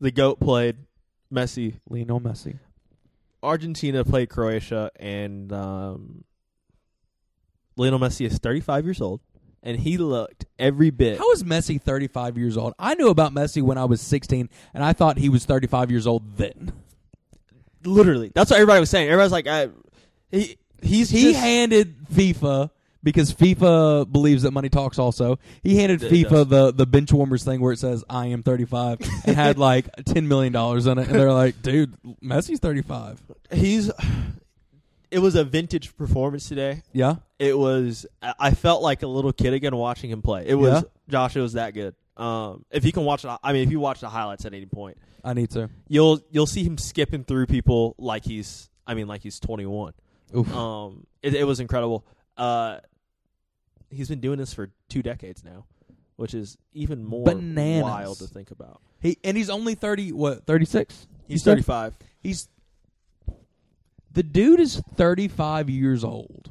the 0.00 0.10
goat 0.10 0.38
played 0.40 0.76
Messi. 1.32 1.80
Lionel 1.88 2.20
Messi. 2.20 2.58
Argentina 3.42 4.04
played 4.04 4.28
Croatia, 4.28 4.92
and 4.96 5.52
um, 5.52 6.24
Lionel 7.76 7.98
Messi 7.98 8.24
is 8.24 8.38
35 8.38 8.84
years 8.84 9.00
old, 9.00 9.20
and 9.62 9.78
he 9.80 9.98
looked 9.98 10.44
every 10.58 10.90
bit. 10.90 11.18
How 11.18 11.30
is 11.32 11.42
Messi 11.42 11.80
thirty-five 11.80 12.36
years 12.36 12.56
old? 12.56 12.74
I 12.78 12.94
knew 12.94 13.08
about 13.08 13.32
Messi 13.32 13.62
when 13.62 13.78
I 13.78 13.84
was 13.84 14.00
sixteen, 14.00 14.48
and 14.74 14.84
I 14.84 14.92
thought 14.92 15.18
he 15.18 15.28
was 15.28 15.44
thirty-five 15.44 15.90
years 15.90 16.06
old 16.06 16.36
then. 16.36 16.72
Literally, 17.84 18.30
that's 18.34 18.50
what 18.50 18.56
everybody 18.56 18.80
was 18.80 18.90
saying. 18.90 19.08
Everybody's 19.08 19.32
like, 19.32 19.46
I, 19.46 19.68
he 20.30 20.56
he's 20.82 21.10
He 21.10 21.22
just- 21.32 21.40
handed 21.40 22.06
FIFA 22.08 22.70
because 23.02 23.34
FIFA 23.34 24.10
believes 24.10 24.42
that 24.44 24.52
money 24.52 24.68
talks. 24.68 24.98
Also, 24.98 25.38
he 25.62 25.76
handed 25.76 26.00
FIFA 26.00 26.28
does. 26.30 26.48
the 26.48 26.72
the 26.72 26.86
bench 26.86 27.12
warmers 27.12 27.42
thing 27.44 27.60
where 27.60 27.72
it 27.72 27.78
says 27.78 28.04
"I 28.08 28.26
am 28.26 28.42
35" 28.42 28.98
and 29.26 29.36
had 29.36 29.58
like 29.70 29.88
ten 30.04 30.28
million 30.28 30.52
dollars 30.52 30.86
in 30.86 30.98
it, 30.98 31.08
and 31.08 31.18
they're 31.18 31.32
like, 31.32 31.60
"Dude, 31.62 31.94
Messi's 32.22 32.58
35." 32.60 33.20
he's. 33.52 33.90
It 35.10 35.18
was 35.18 35.34
a 35.34 35.44
vintage 35.44 35.94
performance 35.98 36.48
today. 36.48 36.82
Yeah, 36.94 37.16
It 37.38 37.58
was. 37.58 38.06
I 38.22 38.52
felt 38.52 38.80
like 38.82 39.02
a 39.02 39.06
little 39.06 39.32
kid 39.34 39.52
again 39.52 39.76
watching 39.76 40.08
him 40.10 40.22
play. 40.22 40.46
It 40.48 40.54
was 40.54 40.72
Yeah? 40.72 40.80
Josh. 41.10 41.36
It 41.36 41.42
was 41.42 41.52
that 41.52 41.74
good. 41.74 41.94
Um, 42.16 42.64
if 42.70 42.86
you 42.86 42.92
can 42.92 43.04
watch 43.04 43.22
it, 43.22 43.30
I 43.42 43.52
mean, 43.52 43.62
if 43.62 43.70
you 43.70 43.78
watch 43.78 44.00
the 44.00 44.08
highlights 44.08 44.46
at 44.46 44.54
any 44.54 44.64
point, 44.64 44.96
I 45.24 45.34
need 45.34 45.50
to. 45.50 45.70
you'll 45.88 46.20
you'll 46.30 46.46
see 46.46 46.64
him 46.64 46.78
skipping 46.78 47.24
through 47.24 47.46
people 47.46 47.94
like 47.98 48.24
he's. 48.24 48.68
I 48.86 48.94
mean, 48.94 49.06
like 49.06 49.22
he's 49.22 49.38
21. 49.38 49.92
Oof. 50.36 50.52
Um, 50.54 51.06
it, 51.22 51.34
it 51.34 51.44
was 51.44 51.60
incredible. 51.60 52.04
Uh, 52.36 52.78
he's 53.90 54.08
been 54.08 54.20
doing 54.20 54.38
this 54.38 54.52
for 54.52 54.70
two 54.88 55.02
decades 55.02 55.44
now, 55.44 55.66
which 56.16 56.34
is 56.34 56.58
even 56.72 57.04
more 57.04 57.24
Bananas. 57.24 57.82
wild 57.82 58.18
to 58.18 58.26
think 58.26 58.50
about. 58.50 58.80
He 59.00 59.18
and 59.22 59.36
he's 59.36 59.50
only 59.50 59.74
30. 59.74 60.12
What? 60.12 60.46
36. 60.46 61.06
He's 61.28 61.44
said? 61.44 61.52
35. 61.52 61.96
He's 62.20 62.48
the 64.10 64.22
dude 64.22 64.60
is 64.60 64.82
35 64.96 65.70
years 65.70 66.04
old, 66.04 66.50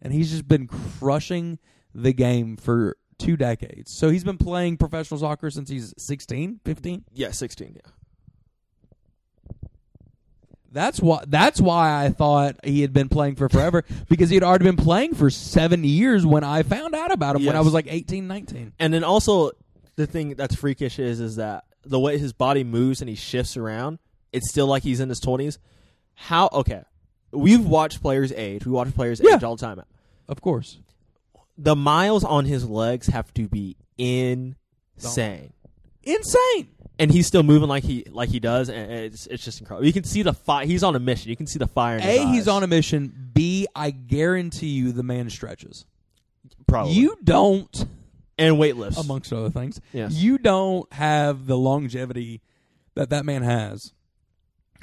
and 0.00 0.12
he's 0.12 0.30
just 0.30 0.48
been 0.48 0.66
crushing 0.66 1.58
the 1.94 2.12
game 2.12 2.56
for 2.56 2.96
two 3.22 3.36
decades. 3.36 3.92
So 3.96 4.10
he's 4.10 4.24
been 4.24 4.38
playing 4.38 4.76
professional 4.76 5.18
soccer 5.20 5.50
since 5.50 5.68
he's 5.70 5.94
16, 5.98 6.60
15. 6.64 7.04
Yeah, 7.12 7.30
16. 7.30 7.74
Yeah. 7.76 7.90
That's 10.70 11.00
why. 11.00 11.22
That's 11.26 11.60
why 11.60 12.02
I 12.02 12.08
thought 12.08 12.56
he 12.64 12.80
had 12.80 12.94
been 12.94 13.10
playing 13.10 13.36
for 13.36 13.48
forever 13.50 13.84
because 14.08 14.30
he 14.30 14.36
had 14.36 14.42
already 14.42 14.64
been 14.64 14.76
playing 14.76 15.14
for 15.14 15.28
seven 15.28 15.84
years 15.84 16.24
when 16.24 16.44
I 16.44 16.62
found 16.62 16.94
out 16.94 17.12
about 17.12 17.36
him 17.36 17.44
when 17.44 17.56
I 17.56 17.60
was 17.60 17.74
like 17.74 17.86
18, 17.90 18.26
19. 18.26 18.72
And 18.78 18.94
then 18.94 19.04
also 19.04 19.50
the 19.96 20.06
thing 20.06 20.30
that's 20.34 20.54
freakish 20.54 20.98
is 20.98 21.20
is 21.20 21.36
that 21.36 21.64
the 21.84 22.00
way 22.00 22.16
his 22.16 22.32
body 22.32 22.64
moves 22.64 23.02
and 23.02 23.08
he 23.10 23.16
shifts 23.16 23.58
around, 23.58 23.98
it's 24.32 24.48
still 24.48 24.66
like 24.66 24.82
he's 24.82 25.00
in 25.00 25.10
his 25.10 25.20
twenties. 25.20 25.58
How 26.14 26.48
okay? 26.54 26.84
We've 27.32 27.64
watched 27.66 28.00
players 28.00 28.32
age. 28.32 28.64
We 28.64 28.72
watch 28.72 28.94
players 28.94 29.20
Yeah. 29.22 29.36
age 29.36 29.42
all 29.44 29.56
the 29.56 29.66
time. 29.66 29.82
Of 30.26 30.40
course. 30.40 30.78
The 31.58 31.76
miles 31.76 32.24
on 32.24 32.44
his 32.46 32.68
legs 32.68 33.06
have 33.08 33.32
to 33.34 33.48
be 33.48 33.76
insane, 33.98 35.52
Insane. 36.02 36.68
and 36.98 37.10
he's 37.12 37.26
still 37.26 37.42
moving 37.42 37.68
like 37.68 37.84
he 37.84 38.04
like 38.10 38.30
he 38.30 38.40
does, 38.40 38.68
and 38.68 38.90
it's 38.90 39.26
it's 39.26 39.44
just 39.44 39.60
incredible. 39.60 39.86
You 39.86 39.92
can 39.92 40.04
see 40.04 40.22
the 40.22 40.32
fire. 40.32 40.66
He's 40.66 40.82
on 40.82 40.96
a 40.96 40.98
mission. 40.98 41.30
You 41.30 41.36
can 41.36 41.46
see 41.46 41.58
the 41.58 41.66
fire. 41.66 41.96
In 41.96 42.02
his 42.02 42.20
A, 42.20 42.26
he's 42.28 42.48
on 42.48 42.62
a 42.62 42.66
mission. 42.66 43.30
B, 43.34 43.66
I 43.74 43.90
guarantee 43.90 44.68
you 44.68 44.92
the 44.92 45.02
man 45.02 45.28
stretches. 45.30 45.84
probably 46.66 46.92
You 46.94 47.16
don't, 47.22 47.84
and 48.38 48.56
weightlifts 48.56 48.98
amongst 48.98 49.32
other 49.32 49.50
things, 49.50 49.80
Yes. 49.92 50.14
you 50.14 50.38
don't 50.38 50.90
have 50.92 51.46
the 51.46 51.56
longevity 51.56 52.40
that 52.94 53.10
that 53.10 53.24
man 53.24 53.42
has 53.42 53.92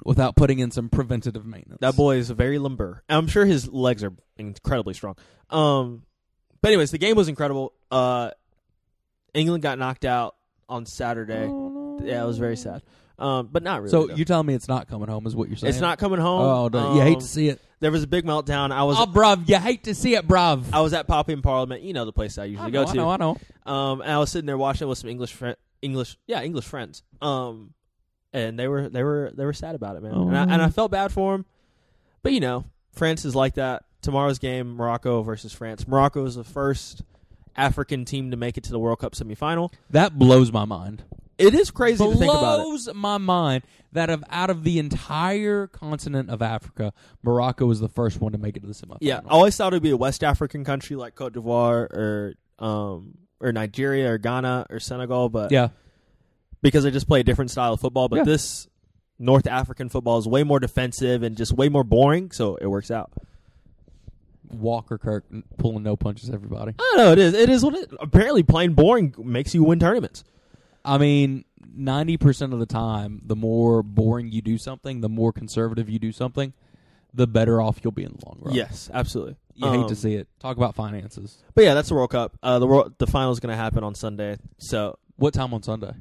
without 0.06 0.36
putting 0.36 0.60
in 0.60 0.72
some 0.72 0.88
preventative 0.90 1.46
maintenance. 1.46 1.80
That 1.82 1.96
boy 1.96 2.18
is 2.18 2.30
very 2.30 2.58
limber. 2.60 3.04
I'm 3.10 3.28
sure 3.28 3.46
his 3.46 3.68
legs 3.68 4.04
are 4.04 4.14
incredibly 4.38 4.94
strong. 4.94 5.16
Um, 5.50 6.04
but 6.62 6.70
anyways, 6.70 6.92
the 6.92 6.98
game 6.98 7.16
was 7.16 7.28
incredible. 7.28 7.74
Uh, 7.92 8.32
England 9.34 9.64
got 9.64 9.78
knocked 9.80 10.06
out 10.06 10.36
on 10.68 10.86
Saturday. 10.86 11.46
Yeah, 12.06 12.24
it 12.24 12.28
was 12.28 12.38
very 12.38 12.58
sad. 12.58 12.82
Um, 13.18 13.50
but 13.52 13.64
not 13.64 13.82
really. 13.82 13.92
So 13.92 14.08
though. 14.08 14.16
you 14.16 14.24
telling 14.24 14.46
me 14.48 14.54
it's 14.54 14.70
not 14.70 14.88
coming 14.88 15.10
home 15.10 15.28
is 15.28 15.36
what 15.36 15.50
you're 15.50 15.58
saying? 15.58 15.70
it's 15.72 15.82
not 15.82 16.00
coming 16.00 16.20
home. 16.20 16.42
Oh, 16.42 16.70
don't- 16.70 16.96
you 16.96 17.02
hate 17.02 17.16
Um, 17.16 17.20
to 17.22 17.28
see 17.28 17.50
it. 17.50 17.62
There 17.82 17.92
was 17.92 18.04
a 18.04 18.08
big 18.08 18.26
meltdown. 18.26 18.72
I 18.72 18.84
was 18.84 18.98
Oh, 18.98 19.06
bruv, 19.06 19.48
you 19.48 19.58
hate 19.58 19.86
to 19.86 19.96
see 19.96 20.16
it, 20.16 20.28
bruv. 20.28 20.66
I 20.74 20.82
was 20.82 20.94
at 20.94 21.08
Poppy 21.08 21.34
in 21.34 21.42
Parliament. 21.42 21.82
You 21.82 21.94
know 21.94 22.04
the 22.06 22.12
place 22.14 22.38
I 22.38 22.46
usually 22.46 22.68
I 22.68 22.72
go 22.72 22.84
to. 22.86 22.92
I 22.92 22.94
know, 22.94 23.10
I 23.10 23.18
know. 23.18 23.38
Um, 23.66 24.02
and 24.02 24.12
I 24.12 24.18
was 24.20 24.32
sitting 24.32 24.46
there 24.48 24.58
watching 24.58 24.86
it 24.88 24.90
with 24.90 24.98
some 24.98 25.10
English 25.10 25.34
friend, 25.34 25.56
English, 25.82 26.18
yeah, 26.28 26.42
English 26.42 26.66
friends. 26.66 27.04
Um, 27.22 27.74
and 28.34 28.60
they 28.60 28.68
were 28.68 28.90
they 28.90 29.02
were 29.04 29.32
they 29.34 29.46
were 29.46 29.54
sad 29.54 29.76
about 29.76 29.96
it, 29.96 30.04
man. 30.04 30.14
And, 30.14 30.38
I, 30.38 30.44
and 30.44 30.62
I 30.62 30.70
felt 30.70 30.92
bad 30.92 31.12
for 31.12 31.34
them. 31.34 31.46
But 32.22 32.34
you 32.34 32.42
know, 32.42 32.66
France 32.92 33.24
is 33.26 33.34
like 33.36 33.56
that. 33.56 33.84
Tomorrow's 34.02 34.40
game, 34.40 34.76
Morocco 34.76 35.22
versus 35.24 35.54
France. 35.54 35.88
Morocco 35.88 36.26
is 36.26 36.36
the 36.36 36.44
first 36.44 37.02
African 37.56 38.06
team 38.06 38.32
to 38.32 38.38
make 38.38 38.58
it 38.58 38.64
to 38.66 38.72
the 38.72 38.80
World 38.80 39.00
Cup 39.00 39.14
semifinal. 39.14 39.74
That 39.90 40.18
blows 40.18 40.52
my 40.52 40.66
mind. 40.66 41.04
It 41.38 41.54
is 41.54 41.72
crazy 41.72 42.04
to 42.04 42.16
think 42.16 42.32
about 42.34 42.60
it. 42.60 42.64
blows 42.64 42.90
my 42.94 43.18
mind 43.18 43.64
that 43.94 44.10
of 44.10 44.24
out 44.30 44.50
of 44.50 44.64
the 44.66 44.78
entire 44.78 45.68
continent 45.68 46.30
of 46.30 46.42
Africa, 46.42 46.92
Morocco 47.24 47.66
was 47.66 47.80
the 47.80 47.88
first 47.88 48.20
one 48.20 48.34
to 48.34 48.38
make 48.38 48.58
it 48.58 48.62
to 48.62 48.68
the 48.68 48.74
semifinal. 48.74 48.98
Yeah, 49.00 49.22
I 49.26 49.30
always 49.30 49.56
thought 49.56 49.72
it 49.74 49.78
would 49.78 49.84
be 49.84 49.92
a 49.92 49.98
West 49.98 50.24
African 50.24 50.66
country 50.66 50.96
like 50.98 51.16
Cote 51.16 51.34
d'Ivoire 51.34 51.94
or 51.94 52.34
um 52.60 53.18
or 53.40 53.54
Nigeria 53.54 54.12
or 54.12 54.18
Ghana 54.18 54.66
or 54.70 54.82
Senegal, 54.82 55.30
but 55.30 55.50
yeah. 55.52 55.70
because 56.62 56.84
they 56.84 56.92
just 56.92 57.08
play 57.08 57.22
a 57.22 57.24
different 57.24 57.52
style 57.52 57.72
of 57.74 57.80
football. 57.80 58.10
But 58.10 58.18
Yeah. 58.18 58.24
this 58.24 58.68
North 59.18 59.48
African 59.48 59.88
football 59.88 60.18
is 60.18 60.28
way 60.28 60.44
more 60.44 60.60
defensive 60.60 61.24
and 61.24 61.38
just 61.38 61.54
way 61.54 61.70
more 61.70 61.86
boring, 61.86 62.32
so 62.32 62.56
it 62.58 62.68
works 62.68 62.92
out. 62.92 63.12
Walker 64.52 64.98
Kirk 64.98 65.26
pulling 65.58 65.84
no 65.84 65.96
punches. 65.96 66.30
Everybody. 66.30 66.74
I 66.80 66.94
don't 66.96 66.98
know. 66.98 67.12
It 67.12 67.20
is. 67.20 67.34
It 67.34 67.50
is 67.50 67.64
what 67.64 67.76
it. 67.76 67.92
Apparently, 68.00 68.44
playing 68.44 68.74
boring 68.74 69.14
makes 69.18 69.54
you 69.54 69.64
win 69.64 69.80
tournaments. 69.80 70.24
I 70.84 70.98
mean, 70.98 71.46
ninety 71.76 72.18
percent 72.18 72.54
of 72.54 72.60
the 72.60 72.66
time, 72.66 73.22
the 73.26 73.36
more 73.36 73.84
boring 73.84 74.32
you 74.32 74.42
do 74.42 74.58
something, 74.58 75.02
the 75.02 75.10
more 75.10 75.32
conservative 75.34 75.90
you 75.90 76.00
do 76.00 76.12
something, 76.12 76.54
the 77.14 77.28
better 77.28 77.62
off 77.62 77.80
you'll 77.84 77.92
be 77.92 78.04
in 78.04 78.12
the 78.18 78.26
long 78.26 78.40
run. 78.42 78.56
Yes, 78.56 78.90
absolutely. 78.94 79.36
you 79.56 79.68
hate 79.70 79.80
Um, 79.80 79.88
to 79.90 79.96
see 79.96 80.16
it. 80.16 80.28
Talk 80.40 80.58
about 80.58 80.76
finances. 80.76 81.38
But 81.54 81.64
yeah, 81.66 81.74
that's 81.74 81.90
the 81.90 81.96
World 81.96 82.12
Cup. 82.12 82.38
Uh, 82.42 82.60
the 82.60 82.68
world, 82.68 82.94
the 82.98 83.08
final 83.08 83.32
is 83.32 83.40
going 83.40 83.52
to 83.52 83.58
happen 83.58 83.84
on 83.84 83.94
Sunday. 83.94 84.38
So 84.58 84.98
What 85.18 85.34
time 85.34 85.54
on 85.54 85.64
Sunday? 85.64 85.92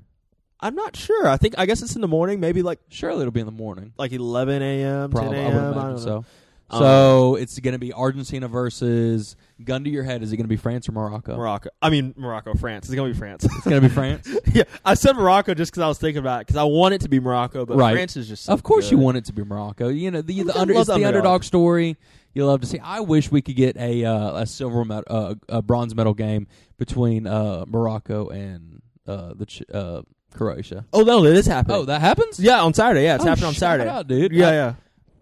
I'm 0.61 0.75
not 0.75 0.97
sure. 0.97 1.27
I 1.29 1.37
think 1.37 1.55
I 1.59 1.67
guess 1.67 1.83
it's 1.83 1.95
in 1.95 2.01
the 2.01 2.09
morning, 2.09 2.41
maybe 2.41 2.63
like 2.63 2.81
Surely 2.89 3.21
it'll 3.21 3.31
be 3.33 3.41
in 3.41 3.47
the 3.47 3.53
morning. 3.53 3.93
like 3.99 4.13
11 4.13 4.61
a.m., 4.63 5.11
10 5.11 5.11
Probably, 5.11 5.39
I 5.39 5.43
a.m. 5.43 5.57
I 5.79 5.83
don't 5.83 5.91
know. 5.93 5.97
so. 5.99 6.25
Um, 6.71 6.81
So 6.81 7.35
it's 7.37 7.59
going 7.61 7.73
to 7.73 7.79
be 7.79 7.93
Argentina 7.93 8.49
versus. 8.49 9.37
Gun 9.65 9.83
to 9.85 9.91
your 9.91 10.05
head. 10.05 10.23
Is 10.23 10.33
it 10.33 10.37
going 10.37 10.45
to 10.45 10.49
be 10.49 10.57
France 10.57 10.89
or 10.89 10.93
Morocco? 10.93 11.37
Morocco. 11.37 11.71
I 11.83 11.91
mean 11.91 12.15
Morocco, 12.17 12.55
France. 12.55 12.87
It's 12.87 12.95
going 12.95 13.09
to 13.09 13.15
be 13.15 13.19
France. 13.19 13.43
It's 13.45 13.65
going 13.65 13.83
to 13.83 13.89
be 13.89 13.93
France. 13.93 14.29
yeah, 14.55 14.63
I 14.85 14.95
said 14.95 15.15
Morocco 15.17 15.53
just 15.55 15.73
because 15.73 15.83
I 15.83 15.89
was 15.89 15.99
thinking 15.99 16.21
about 16.21 16.43
it 16.43 16.47
because 16.47 16.57
I 16.59 16.63
want 16.65 16.95
it 16.95 17.01
to 17.01 17.09
be 17.09 17.19
Morocco, 17.19 17.67
but 17.67 17.77
Right. 17.77 17.93
France 17.95 18.17
is 18.17 18.29
just. 18.29 18.45
so 18.45 18.53
Of 18.53 18.63
course, 18.63 18.91
you 18.93 18.99
want 18.99 19.17
it 19.17 19.25
to 19.25 19.33
be 19.33 19.43
Morocco. 19.43 19.89
You 19.89 20.11
know, 20.13 20.23
the, 20.23 20.43
the 20.45 20.57
under, 20.57 20.75
it's 20.75 20.87
the 20.87 21.05
underdog 21.05 21.43
story. 21.43 21.97
You 22.35 22.47
love 22.47 22.61
to 22.61 22.67
see. 22.69 22.79
I 22.79 23.01
wish 23.01 23.33
we 23.33 23.43
could 23.43 23.57
get 23.57 23.77
a 23.79 24.05
uh, 24.05 24.43
a 24.43 24.47
silver 24.47 24.85
medal, 24.85 25.05
uh, 25.09 25.35
a 25.49 25.61
bronze 25.63 25.95
medal 25.97 26.15
game 26.15 26.47
between 26.77 27.27
uh, 27.27 27.65
Morocco 27.67 28.29
and 28.29 28.81
uh, 29.09 29.33
the 29.35 29.47
Ch- 29.47 29.63
uh, 29.75 30.03
Croatia. 30.35 30.85
Oh 30.93 31.03
no, 31.03 31.25
it 31.25 31.35
is 31.37 31.47
happening. 31.47 31.79
Oh, 31.79 31.85
that 31.87 32.01
happens. 32.01 32.39
yeah, 32.39 32.61
on 32.63 32.75
Saturday. 32.75 33.03
Yeah, 33.05 33.17
it's 33.17 33.25
Oh, 33.25 33.29
happening 33.29 33.47
on 33.49 33.55
Saturday. 33.55 33.91
out, 33.91 34.07
dude. 34.07 34.31
Yeah, 34.33 34.49
I, 34.49 34.53
yeah. 34.53 34.75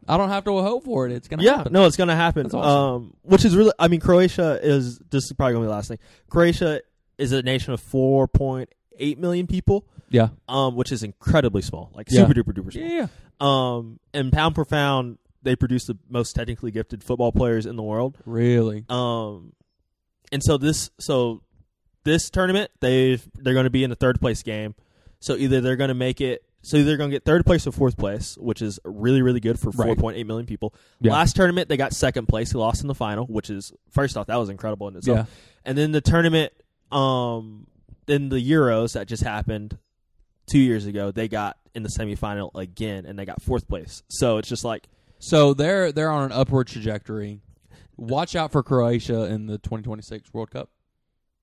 I 0.08 0.16
don't 0.16 0.28
have 0.28 0.44
to 0.44 0.52
hope 0.62 0.84
for 0.84 1.06
it. 1.06 1.12
It's 1.12 1.28
gonna 1.28 1.42
Yeah, 1.42 1.58
happen. 1.58 1.72
no, 1.72 1.86
it's 1.86 1.96
gonna 1.96 2.16
happen. 2.16 2.46
Awesome. 2.46 2.60
Um, 2.60 3.16
which 3.22 3.44
is 3.44 3.56
really, 3.56 3.72
I 3.78 3.88
mean, 3.88 4.00
Croatia 4.00 4.58
is. 4.62 4.98
This 5.10 5.24
is 5.24 5.32
probably 5.32 5.54
gonna 5.54 5.64
be 5.64 5.68
the 5.68 5.74
last 5.74 5.88
thing. 5.88 5.98
Croatia 6.30 6.80
is 7.18 7.32
a 7.32 7.42
nation 7.42 7.72
of 7.72 7.80
four 7.80 8.28
point 8.28 8.68
eight 8.98 9.18
million 9.18 9.46
people, 9.46 9.86
Yeah. 10.10 10.28
um, 10.48 10.74
which 10.76 10.90
is 10.92 11.02
incredibly 11.02 11.62
small, 11.62 11.90
like 11.94 12.08
Yeah. 12.10 12.20
super 12.26 12.34
duper 12.34 12.52
duper 12.54 12.72
small. 12.72 12.84
Yeah. 12.88 13.06
Um, 13.40 14.00
and 14.14 14.32
pound 14.32 14.54
per 14.54 14.64
pound, 14.64 15.18
they 15.42 15.54
produce 15.56 15.84
the 15.86 15.98
most 16.08 16.32
technically 16.34 16.70
gifted 16.70 17.04
football 17.04 17.30
players 17.32 17.66
in 17.66 17.76
the 17.76 17.82
world. 17.82 18.16
Really. 18.24 18.84
Um, 18.88 19.52
and 20.32 20.42
so 20.42 20.56
this, 20.56 20.90
so 20.98 21.42
this 22.04 22.30
tournament, 22.30 22.70
they 22.80 23.16
they're 23.34 23.52
going 23.54 23.64
to 23.64 23.70
be 23.70 23.84
in 23.84 23.90
the 23.90 23.96
third 23.96 24.18
place 24.20 24.42
game. 24.42 24.74
So 25.20 25.36
either 25.36 25.60
they're 25.60 25.76
going 25.76 25.88
to 25.88 25.94
make 25.94 26.20
it. 26.20 26.42
So 26.62 26.82
they're 26.82 26.96
going 26.96 27.10
to 27.10 27.14
get 27.14 27.24
third 27.24 27.46
place 27.46 27.66
or 27.66 27.72
fourth 27.72 27.96
place, 27.96 28.36
which 28.40 28.60
is 28.60 28.80
really 28.84 29.22
really 29.22 29.40
good 29.40 29.58
for 29.58 29.70
Right. 29.70 29.86
four 29.86 29.96
point 29.96 30.16
eight 30.16 30.26
million 30.26 30.46
people. 30.46 30.74
Yeah. 31.00 31.12
Last 31.12 31.36
tournament 31.36 31.68
they 31.68 31.76
got 31.76 31.92
second 31.92 32.26
place. 32.26 32.52
They 32.52 32.58
lost 32.58 32.82
in 32.82 32.88
the 32.88 32.94
final, 32.94 33.24
which 33.26 33.50
is 33.50 33.72
first 33.90 34.16
off 34.16 34.26
that 34.26 34.36
was 34.36 34.48
incredible 34.48 34.88
in 34.88 34.96
itself. 34.96 35.30
And 35.64 35.76
then 35.78 35.92
the 35.92 36.00
tournament, 36.00 36.52
um, 36.92 37.66
in 38.08 38.28
the 38.28 38.36
Euros 38.50 38.92
that 38.94 39.06
just 39.08 39.22
happened 39.22 39.78
two 40.46 40.58
years 40.60 40.86
ago, 40.86 41.10
they 41.10 41.28
got 41.28 41.56
in 41.74 41.82
the 41.82 41.88
semifinal 41.88 42.50
again, 42.54 43.04
and 43.06 43.18
they 43.18 43.24
got 43.24 43.42
fourth 43.42 43.66
place. 43.68 44.02
So 44.08 44.38
it's 44.38 44.48
just 44.48 44.64
like 44.64 44.88
So 45.18 45.54
they're 45.54 45.92
they're 45.92 46.10
on 46.10 46.24
an 46.24 46.32
upward 46.32 46.66
trajectory. 46.68 47.40
Watch 47.96 48.36
out 48.36 48.52
for 48.52 48.62
Croatia 48.62 49.24
in 49.24 49.46
the 49.46 49.56
2026 49.58 50.32
World 50.34 50.50
Cup. 50.50 50.68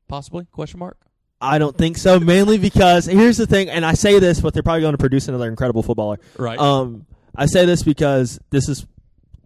Possibly? 0.07 0.45
Question 0.51 0.79
mark. 0.79 0.97
I 1.43 1.57
don't 1.57 1.77
think 1.77 1.97
so. 1.97 2.19
Mainly 2.19 2.57
because 2.57 3.05
here's 3.05 3.37
the 3.37 3.45
thing, 3.47 3.69
and 3.69 3.85
I 3.85 3.93
say 3.93 4.19
this, 4.19 4.39
but 4.39 4.53
they're 4.53 4.63
probably 4.63 4.81
going 4.81 4.93
to 4.93 4.97
produce 4.97 5.27
another 5.27 5.47
incredible 5.49 5.83
footballer. 5.83 6.19
Right. 6.37 6.57
Um, 6.57 7.05
I 7.35 7.47
say 7.47 7.65
this 7.65 7.83
because 7.83 8.39
this 8.49 8.69
is 8.69 8.85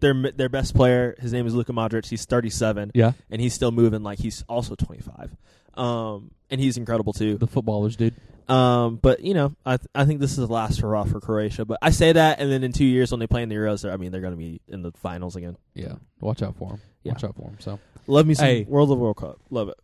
their 0.00 0.14
their 0.32 0.48
best 0.48 0.74
player. 0.74 1.16
His 1.18 1.32
name 1.32 1.46
is 1.46 1.54
Luka 1.54 1.72
Modric. 1.72 2.08
He's 2.08 2.24
37, 2.24 2.92
yeah. 2.94 3.12
and 3.30 3.40
he's 3.40 3.54
still 3.54 3.72
moving 3.72 4.02
like 4.02 4.18
he's 4.18 4.44
also 4.48 4.74
25. 4.74 5.34
Um, 5.74 6.30
and 6.50 6.60
he's 6.60 6.76
incredible 6.76 7.12
too. 7.12 7.36
The 7.36 7.46
footballers, 7.46 7.96
dude. 7.96 8.14
Um, 8.48 8.96
but 8.96 9.20
you 9.20 9.34
know, 9.34 9.54
I 9.66 9.76
th- 9.76 9.88
I 9.94 10.04
think 10.04 10.20
this 10.20 10.30
is 10.32 10.36
the 10.38 10.46
last 10.46 10.80
hurrah 10.80 11.04
for 11.04 11.20
Croatia. 11.20 11.64
But 11.64 11.78
I 11.82 11.90
say 11.90 12.12
that, 12.12 12.40
and 12.40 12.50
then 12.50 12.64
in 12.64 12.72
two 12.72 12.84
years 12.84 13.10
when 13.10 13.20
they 13.20 13.26
play 13.26 13.42
in 13.42 13.48
the 13.48 13.56
Euros, 13.56 13.90
I 13.90 13.96
mean 13.96 14.10
they're 14.12 14.20
going 14.22 14.32
to 14.32 14.38
be 14.38 14.60
in 14.68 14.82
the 14.82 14.92
finals 14.92 15.36
again. 15.36 15.56
Yeah. 15.74 15.94
Watch 16.20 16.42
out 16.42 16.56
for 16.56 16.70
him. 16.70 16.80
Yeah. 17.02 17.12
Watch 17.12 17.24
out 17.24 17.36
for 17.36 17.42
him. 17.48 17.56
So 17.60 17.78
Love 18.06 18.26
me 18.26 18.34
some 18.34 18.46
Hey. 18.46 18.64
World 18.64 18.90
of 18.90 18.98
World 18.98 19.16
Cup. 19.18 19.38
Love 19.50 19.68
it. 19.68 19.76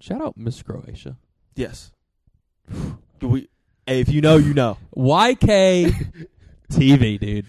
shout 0.00 0.22
out 0.22 0.36
Miss 0.36 0.62
Croatia. 0.62 1.16
Yes. 1.56 1.90
we, 3.20 3.48
hey, 3.86 4.00
if 4.00 4.08
you 4.08 4.20
know, 4.20 4.36
you 4.36 4.54
know. 4.54 4.76
YK 4.96 5.92
TV, 6.70 7.18
dude. 7.18 7.46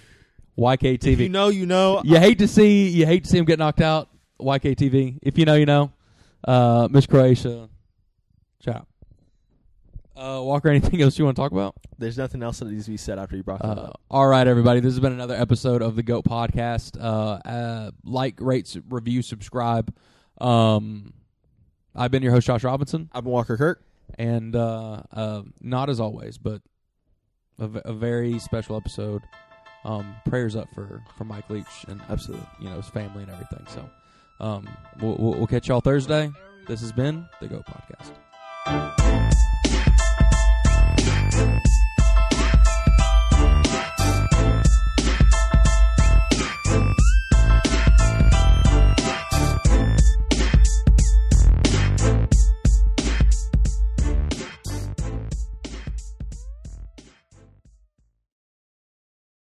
YK 0.58 0.94
If 0.96 1.02
TV. 1.02 1.18
you 1.20 1.30
know, 1.30 1.50
you 1.50 1.66
know. 1.66 2.02
You 2.04 2.18
hate 2.20 2.40
to 2.40 2.48
see 2.48 2.88
you 2.90 3.06
hate 3.06 3.24
to 3.26 3.30
see 3.30 3.38
him 3.38 3.46
get 3.46 3.60
knocked 3.60 3.82
out. 3.82 4.10
YK 4.40 4.76
TV. 4.76 5.20
If 5.22 5.38
you 5.38 5.46
know, 5.46 5.56
you 5.56 5.66
know. 5.66 5.92
Uh, 6.48 6.88
Miss 6.90 7.06
Croatia. 7.06 7.70
Shout. 8.64 8.88
Uh, 10.16 10.42
Walker, 10.44 10.70
anything 10.70 11.00
else 11.02 11.20
you 11.20 11.26
want 11.26 11.36
to 11.36 11.42
talk 11.42 11.52
about? 11.52 11.76
There's 12.00 12.18
nothing 12.18 12.42
else 12.42 12.58
that 12.60 12.66
needs 12.70 12.86
to 12.86 12.92
be 12.92 12.98
said 12.98 13.20
after 13.20 13.36
you 13.36 13.44
brought 13.44 13.62
that 13.62 13.78
Uh, 13.78 13.82
up. 13.82 14.02
all 14.10 14.26
right, 14.28 14.48
everybody. 14.48 14.80
This 14.80 14.94
has 14.94 15.00
been 15.00 15.14
another 15.14 15.36
episode 15.36 15.84
of 15.84 15.96
the 15.96 16.02
Goat 16.02 16.26
Podcast. 16.26 16.98
Uh, 17.00 17.48
uh, 17.48 17.92
like, 18.04 18.36
rate, 18.40 18.76
review, 18.90 19.22
subscribe. 19.22 19.94
Um, 20.42 21.14
I've 21.96 22.10
been 22.10 22.24
your 22.24 22.32
host, 22.32 22.48
Josh 22.48 22.64
Robinson, 22.64 23.10
I've 23.14 23.24
been 23.26 23.34
Walker 23.34 23.58
Kirk. 23.58 23.84
And 24.18 24.56
uh, 24.56 25.04
uh, 25.12 25.44
not 25.62 25.90
as 25.90 26.00
always, 26.00 26.38
but 26.38 26.62
a, 27.60 27.68
v- 27.68 27.82
a 27.86 27.94
very 27.94 28.40
special 28.40 28.76
episode. 28.76 29.24
Um, 29.86 30.16
prayers 30.28 30.56
up 30.56 30.68
for, 30.74 31.02
for 31.18 31.24
Mike 31.24 31.50
Leach 31.50 31.86
and 31.88 32.02
Absolutely. 32.10 32.46
you 32.60 32.70
know 32.70 32.76
his 32.76 32.90
family 32.90 33.24
and 33.24 33.32
everything. 33.32 33.66
So, 33.70 33.90
um, 34.40 34.68
we'll, 35.02 35.16
we'll, 35.18 35.34
we'll 35.36 35.48
catch 35.48 35.68
y'all 35.70 35.82
Thursday. 35.82 36.30
This 36.68 36.82
has 36.82 36.92
been 36.92 37.26
the 37.40 37.48
Goat 37.48 37.66
Podcast. 37.66 39.27